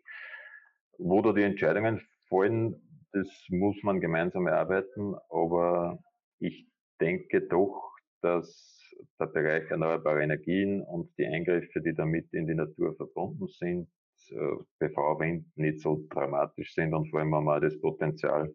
Wo 0.98 1.22
da 1.22 1.34
die 1.34 1.44
Entscheidungen 1.44 2.02
fallen, 2.30 2.82
das 3.14 3.28
muss 3.50 3.78
man 3.84 4.02
gemeinsam 4.02 4.48
erarbeiten, 4.48 5.16
aber 5.30 6.00
ich 6.40 6.68
denke 7.00 7.42
doch, 7.48 7.95
dass 8.26 8.82
der 9.20 9.28
Bereich 9.28 9.70
erneuerbare 9.70 10.24
Energien 10.24 10.82
und 10.82 11.16
die 11.18 11.28
Eingriffe, 11.28 11.80
die 11.82 11.94
damit 11.94 12.34
in 12.34 12.48
die 12.48 12.56
Natur 12.56 12.96
verbunden 12.96 13.48
sind, 13.48 13.88
PV-Wind 14.80 15.46
äh, 15.46 15.62
nicht 15.62 15.82
so 15.82 16.06
dramatisch 16.10 16.74
sind 16.74 16.94
und 16.96 17.08
vor 17.10 17.20
allem, 17.20 17.32
wenn 17.32 17.44
man 17.44 17.62
das 17.62 17.80
Potenzial 17.80 18.52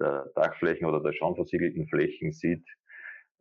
der 0.00 0.30
Dachflächen 0.34 0.86
oder 0.86 1.02
der 1.02 1.12
schon 1.12 1.34
versiegelten 1.34 1.86
Flächen 1.88 2.32
sieht, 2.32 2.64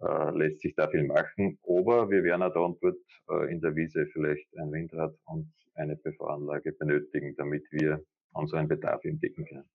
äh, 0.02 0.32
lässt 0.32 0.60
sich 0.60 0.76
da 0.76 0.90
viel 0.90 1.06
machen. 1.06 1.58
Aber 1.64 2.10
wir 2.10 2.24
werden 2.24 2.44
auch 2.44 2.54
da 2.54 2.60
und 2.60 2.84
dort 2.84 2.98
äh, 3.30 3.52
in 3.52 3.62
der 3.62 3.74
Wiese 3.76 4.06
vielleicht 4.12 4.48
ein 4.58 4.72
Windrad 4.72 5.16
und 5.26 5.54
eine 5.76 5.96
PV-Anlage 5.96 6.74
benötigen, 6.74 7.34
damit 7.38 7.64
wir 7.72 8.04
unseren 8.34 8.68
Bedarf 8.68 9.06
entdecken 9.06 9.46
können. 9.46 9.70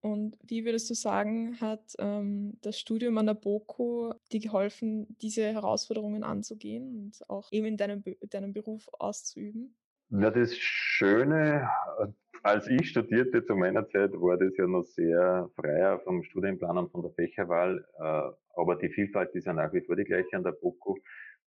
Und 0.00 0.36
wie 0.42 0.64
würdest 0.64 0.88
du 0.90 0.94
sagen, 0.94 1.60
hat 1.60 1.94
ähm, 1.98 2.54
das 2.62 2.78
Studium 2.78 3.18
an 3.18 3.26
der 3.26 3.34
BOKU 3.34 4.12
dir 4.30 4.40
geholfen, 4.40 5.16
diese 5.20 5.52
Herausforderungen 5.52 6.22
anzugehen 6.22 6.96
und 6.96 7.28
auch 7.28 7.50
eben 7.50 7.66
in 7.66 7.76
deinem, 7.76 8.04
deinem 8.30 8.52
Beruf 8.52 8.88
auszuüben? 8.92 9.74
Ja, 10.10 10.30
das 10.30 10.56
Schöne, 10.56 11.68
äh, 12.00 12.06
als 12.42 12.68
ich 12.68 12.90
studierte 12.90 13.44
zu 13.44 13.56
meiner 13.56 13.88
Zeit, 13.88 14.12
war 14.12 14.38
das 14.38 14.56
ja 14.56 14.66
noch 14.66 14.84
sehr 14.84 15.50
freier 15.56 15.98
vom 16.00 16.22
Studienplan 16.22 16.78
und 16.78 16.92
von 16.92 17.02
der 17.02 17.10
Fächerwahl. 17.12 17.84
Äh, 17.98 18.60
aber 18.60 18.76
die 18.76 18.88
Vielfalt 18.90 19.34
ist 19.34 19.46
ja 19.46 19.52
nach 19.52 19.72
wie 19.72 19.80
vor 19.80 19.96
die 19.96 20.04
gleiche 20.04 20.36
an 20.36 20.44
der 20.44 20.52
BOKU. 20.52 20.96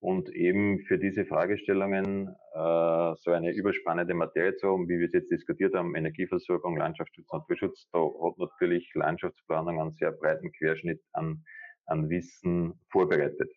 Und 0.01 0.31
eben 0.31 0.81
für 0.87 0.99
diese 0.99 1.27
Fragestellungen 1.27 2.29
äh, 2.55 3.15
so 3.17 3.33
eine 3.33 3.53
überspannende 3.53 4.15
Materie 4.15 4.57
zu 4.57 4.69
haben, 4.69 4.89
wie 4.89 4.99
wir 4.99 5.07
es 5.07 5.13
jetzt 5.13 5.31
diskutiert 5.31 5.75
haben, 5.75 5.95
Energieversorgung, 5.95 6.79
Landschaftsschutz, 6.79 7.31
Naturschutz, 7.31 7.87
da 7.93 7.99
hat 7.99 8.39
natürlich 8.39 8.91
Landschaftsplanung 8.95 9.79
einen 9.79 9.93
sehr 9.93 10.13
breiten 10.13 10.53
Querschnitt 10.53 11.03
an, 11.13 11.45
an 11.85 12.09
Wissen 12.09 12.81
vorbereitet. 12.91 13.53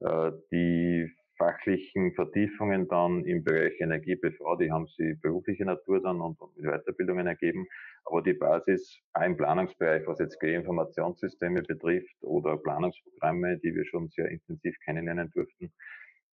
Äh, 0.00 0.32
die 0.50 1.12
fachlichen 1.36 2.14
Vertiefungen 2.14 2.88
dann 2.88 3.24
im 3.24 3.42
Bereich 3.42 3.80
Energie 3.80 4.16
BV, 4.16 4.56
die 4.56 4.70
haben 4.70 4.86
sie 4.86 5.14
berufliche 5.14 5.64
Natur 5.64 6.00
dann 6.00 6.20
und, 6.20 6.40
und 6.40 6.56
mit 6.56 6.70
Weiterbildungen 6.70 7.26
ergeben. 7.26 7.66
Aber 8.04 8.22
die 8.22 8.34
Basis 8.34 9.00
auch 9.12 9.22
im 9.22 9.36
Planungsbereich, 9.36 10.06
was 10.06 10.18
jetzt 10.18 10.42
Informationssysteme 10.42 11.62
betrifft 11.62 12.16
oder 12.22 12.56
Planungsprogramme, 12.56 13.58
die 13.58 13.74
wir 13.74 13.84
schon 13.86 14.08
sehr 14.10 14.28
intensiv 14.28 14.76
kennenlernen 14.84 15.30
durften, 15.30 15.72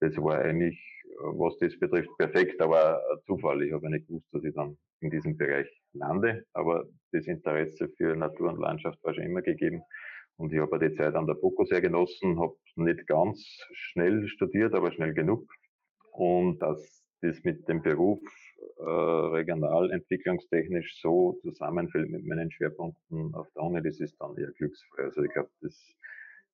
das 0.01 0.15
war 0.17 0.39
eigentlich, 0.39 0.79
was 1.19 1.57
das 1.57 1.77
betrifft, 1.77 2.09
perfekt, 2.17 2.61
aber 2.61 3.01
Zufall. 3.25 3.61
Ich 3.63 3.73
habe 3.73 3.89
nicht 3.89 4.07
gewusst, 4.07 4.27
dass 4.31 4.43
ich 4.43 4.53
dann 4.53 4.77
in 5.01 5.09
diesem 5.09 5.37
Bereich 5.37 5.67
lande, 5.93 6.45
aber 6.53 6.85
das 7.11 7.25
Interesse 7.25 7.89
für 7.97 8.15
Natur 8.15 8.49
und 8.49 8.59
Landschaft 8.59 9.03
war 9.03 9.13
schon 9.13 9.25
immer 9.25 9.41
gegeben. 9.41 9.81
Und 10.39 10.53
ich 10.53 10.59
habe 10.59 10.79
die 10.79 10.95
Zeit 10.95 11.15
an 11.15 11.27
der 11.27 11.33
BOKU 11.33 11.65
sehr 11.65 11.81
genossen, 11.81 12.39
habe 12.39 12.55
nicht 12.75 13.05
ganz 13.07 13.45
schnell 13.73 14.25
studiert, 14.29 14.73
aber 14.73 14.93
schnell 14.93 15.13
genug. 15.13 15.45
Und 16.13 16.59
dass 16.59 17.03
das 17.21 17.43
mit 17.43 17.67
dem 17.67 17.81
Beruf 17.81 18.21
äh, 18.77 18.89
regionalentwicklungstechnisch 18.89 21.01
so 21.01 21.37
zusammenfällt 21.41 22.09
mit 22.09 22.25
meinen 22.25 22.49
Schwerpunkten 22.51 23.35
auf 23.35 23.49
der 23.53 23.63
Uni, 23.63 23.83
das 23.83 23.99
ist 23.99 24.15
dann 24.21 24.37
eher 24.37 24.53
Glücksfall. 24.53 25.07
Also 25.07 25.23
ich 25.23 25.33
glaube, 25.33 25.49
das 25.59 25.97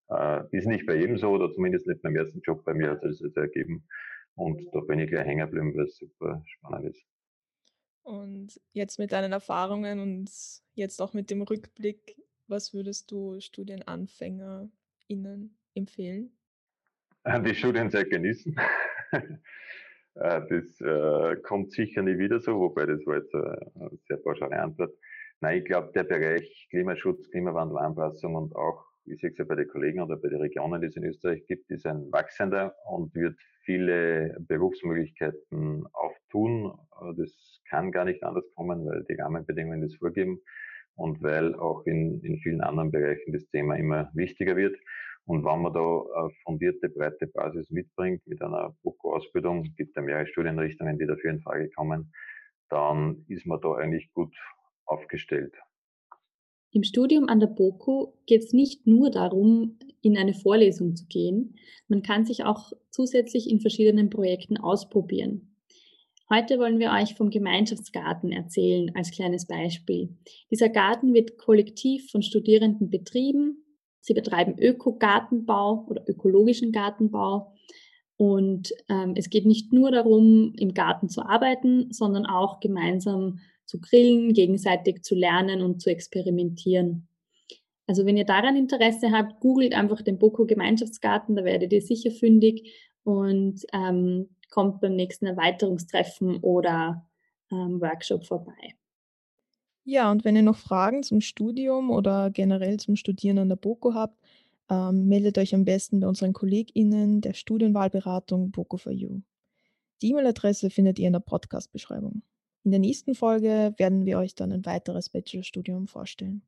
äh, 0.09 0.57
ist 0.57 0.65
nicht 0.65 0.87
bei 0.87 0.95
jedem 0.95 1.19
so 1.19 1.29
oder 1.29 1.51
zumindest 1.51 1.85
nicht 1.85 2.01
beim 2.01 2.15
ersten 2.15 2.41
Job 2.41 2.65
bei 2.65 2.73
mir 2.73 2.89
hat 2.89 3.03
es 3.03 3.19
das 3.19 3.35
ergeben. 3.35 3.87
Und 4.33 4.67
da 4.73 4.79
bin 4.79 4.97
ich 4.97 5.11
gleich 5.11 5.27
hängen 5.27 5.45
geblieben, 5.45 5.77
weil 5.77 5.85
es 5.85 5.97
super 5.97 6.43
spannend 6.47 6.89
ist. 6.89 7.05
Und 8.01 8.59
jetzt 8.73 8.97
mit 8.97 9.11
deinen 9.11 9.31
Erfahrungen 9.31 9.99
und 9.99 10.31
jetzt 10.73 10.99
auch 11.01 11.13
mit 11.13 11.29
dem 11.29 11.43
Rückblick, 11.43 12.15
was 12.47 12.73
würdest 12.73 13.11
du 13.11 13.39
StudienanfängerInnen 13.39 15.57
empfehlen? 15.73 16.31
Die 17.25 17.55
Studienzeit 17.55 18.09
genießen. 18.09 18.55
Äh, 20.17 20.47
das 20.47 20.79
äh, 20.79 21.35
kommt 21.41 21.73
sicher 21.73 22.01
nie 22.01 22.17
wieder 22.17 22.39
so, 22.39 22.57
wobei 22.57 22.85
das 22.85 23.05
war 23.05 23.17
jetzt 23.17 23.35
eine 23.35 23.91
sehr 24.07 24.15
pauschale 24.15 24.57
Antwort. 24.57 24.93
Nein, 25.41 25.57
ich 25.57 25.65
glaube, 25.65 25.91
der 25.93 26.05
Bereich 26.05 26.67
Klimaschutz, 26.69 27.29
Klimawandelanpassung 27.31 28.33
und 28.33 28.55
auch, 28.55 28.85
wie 29.03 29.15
ich 29.15 29.23
es 29.25 29.37
ja 29.37 29.43
bei 29.43 29.55
den 29.55 29.67
Kollegen 29.67 30.01
oder 30.01 30.15
bei 30.15 30.29
den 30.29 30.39
Regionen, 30.39 30.79
die 30.79 30.87
es 30.87 30.95
in 30.95 31.03
Österreich 31.03 31.45
gibt, 31.47 31.69
ist 31.69 31.85
ein 31.85 32.09
wachsender 32.13 32.73
und 32.85 33.13
wird 33.13 33.37
viele 33.65 34.37
Berufsmöglichkeiten 34.39 35.85
auftun. 35.91 36.71
Äh, 37.01 37.13
das 37.17 37.61
kann 37.69 37.91
gar 37.91 38.05
nicht 38.05 38.23
anders 38.23 38.45
kommen, 38.55 38.85
weil 38.85 39.03
die 39.03 39.15
Rahmenbedingungen 39.15 39.81
das 39.81 39.95
vorgeben 39.95 40.39
und 40.95 41.21
weil 41.21 41.55
auch 41.55 41.85
in, 41.85 42.21
in 42.21 42.39
vielen 42.39 42.61
anderen 42.61 42.91
Bereichen 42.91 43.33
das 43.33 43.47
Thema 43.49 43.75
immer 43.75 44.09
wichtiger 44.13 44.55
wird. 44.55 44.75
Und 45.25 45.43
wenn 45.43 45.61
man 45.61 45.73
da 45.73 46.03
eine 46.19 46.29
fundierte, 46.43 46.89
breite 46.89 47.27
Basis 47.27 47.69
mitbringt 47.71 48.21
mit 48.27 48.41
einer 48.41 48.75
BOKU-Ausbildung, 48.83 49.63
gibt 49.75 49.95
ja 49.95 50.01
mehrere 50.01 50.27
Studienrichtungen, 50.27 50.99
die 50.99 51.07
dafür 51.07 51.31
in 51.31 51.41
Frage 51.41 51.69
kommen, 51.71 52.13
dann 52.69 53.25
ist 53.27 53.45
man 53.45 53.59
da 53.61 53.73
eigentlich 53.73 54.11
gut 54.13 54.35
aufgestellt. 54.85 55.53
Im 56.71 56.83
Studium 56.83 57.29
an 57.29 57.39
der 57.39 57.47
BOKU 57.47 58.13
geht 58.27 58.43
es 58.43 58.53
nicht 58.53 58.85
nur 58.85 59.09
darum, 59.09 59.79
in 60.01 60.17
eine 60.17 60.33
Vorlesung 60.33 60.95
zu 60.95 61.05
gehen. 61.07 61.55
Man 61.87 62.03
kann 62.03 62.25
sich 62.25 62.43
auch 62.43 62.73
zusätzlich 62.89 63.49
in 63.49 63.61
verschiedenen 63.61 64.09
Projekten 64.09 64.57
ausprobieren. 64.57 65.54
Heute 66.27 66.57
wollen 66.57 66.79
wir 66.79 66.89
euch 66.89 67.13
vom 67.13 67.29
Gemeinschaftsgarten 67.29 68.31
erzählen 68.31 68.91
als 68.95 69.11
kleines 69.11 69.45
Beispiel. 69.45 70.17
Dieser 70.49 70.69
Garten 70.69 71.13
wird 71.13 71.37
kollektiv 71.37 72.09
von 72.09 72.23
Studierenden 72.23 72.89
betrieben. 72.89 73.63
Sie 74.01 74.15
betreiben 74.15 74.57
Ökogartenbau 74.57 75.85
oder 75.87 76.03
ökologischen 76.07 76.71
Gartenbau. 76.71 77.53
Und 78.17 78.73
ähm, 78.89 79.13
es 79.15 79.29
geht 79.29 79.45
nicht 79.45 79.71
nur 79.71 79.91
darum, 79.91 80.53
im 80.57 80.73
Garten 80.73 81.09
zu 81.09 81.21
arbeiten, 81.21 81.91
sondern 81.91 82.25
auch 82.25 82.59
gemeinsam 82.59 83.39
zu 83.65 83.79
grillen, 83.79 84.33
gegenseitig 84.33 85.03
zu 85.03 85.13
lernen 85.13 85.61
und 85.61 85.79
zu 85.79 85.91
experimentieren. 85.91 87.07
Also 87.85 88.05
wenn 88.07 88.17
ihr 88.17 88.25
daran 88.25 88.55
Interesse 88.55 89.11
habt, 89.11 89.41
googelt 89.41 89.75
einfach 89.75 90.01
den 90.01 90.17
Boko 90.17 90.45
Gemeinschaftsgarten, 90.45 91.35
da 91.35 91.43
werdet 91.43 91.71
ihr 91.71 91.81
sicher 91.83 92.09
fündig 92.09 92.73
und 93.03 93.61
ähm, 93.73 94.29
kommt 94.55 94.79
beim 94.79 94.95
nächsten 94.95 95.25
Erweiterungstreffen 95.25 96.37
oder 96.37 97.05
ähm, 97.51 97.81
Workshop 97.81 98.25
vorbei. 98.25 98.73
Ja, 99.83 100.09
und 100.09 100.23
wenn 100.23 100.37
ihr 100.37 100.43
noch 100.43 100.55
Fragen 100.55 101.03
zum 101.03 101.19
Studium 101.19 101.91
oder 101.91 102.29
generell 102.29 102.77
zum 102.77 102.95
Studieren 102.95 103.37
an 103.37 103.49
der 103.49 103.57
BOKU 103.57 103.93
habt, 103.93 104.17
ähm, 104.69 105.09
meldet 105.09 105.37
euch 105.37 105.53
am 105.53 105.65
besten 105.65 105.99
bei 105.99 106.07
unseren 106.07 106.31
KollegInnen 106.31 107.19
der 107.19 107.33
Studienwahlberatung 107.33 108.51
BOKU 108.51 108.77
for 108.77 108.93
You. 108.93 109.19
Die 110.01 110.11
E-Mail-Adresse 110.11 110.69
findet 110.69 110.99
ihr 110.99 111.07
in 111.07 111.13
der 111.13 111.19
Podcast-Beschreibung. 111.19 112.21
In 112.63 112.71
der 112.71 112.79
nächsten 112.79 113.13
Folge 113.13 113.73
werden 113.75 114.05
wir 114.05 114.17
euch 114.19 114.35
dann 114.35 114.53
ein 114.53 114.65
weiteres 114.65 115.09
Bachelorstudium 115.09 115.87
vorstellen. 115.87 116.43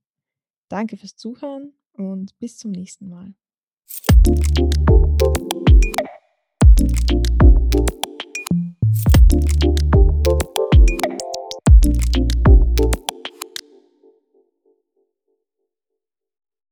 Danke 0.70 0.96
fürs 0.96 1.18
Zuhören 1.18 1.74
und 1.92 2.40
bis 2.40 2.58
zum 2.58 2.72
nächsten 2.72 3.10
Mal. 3.10 3.34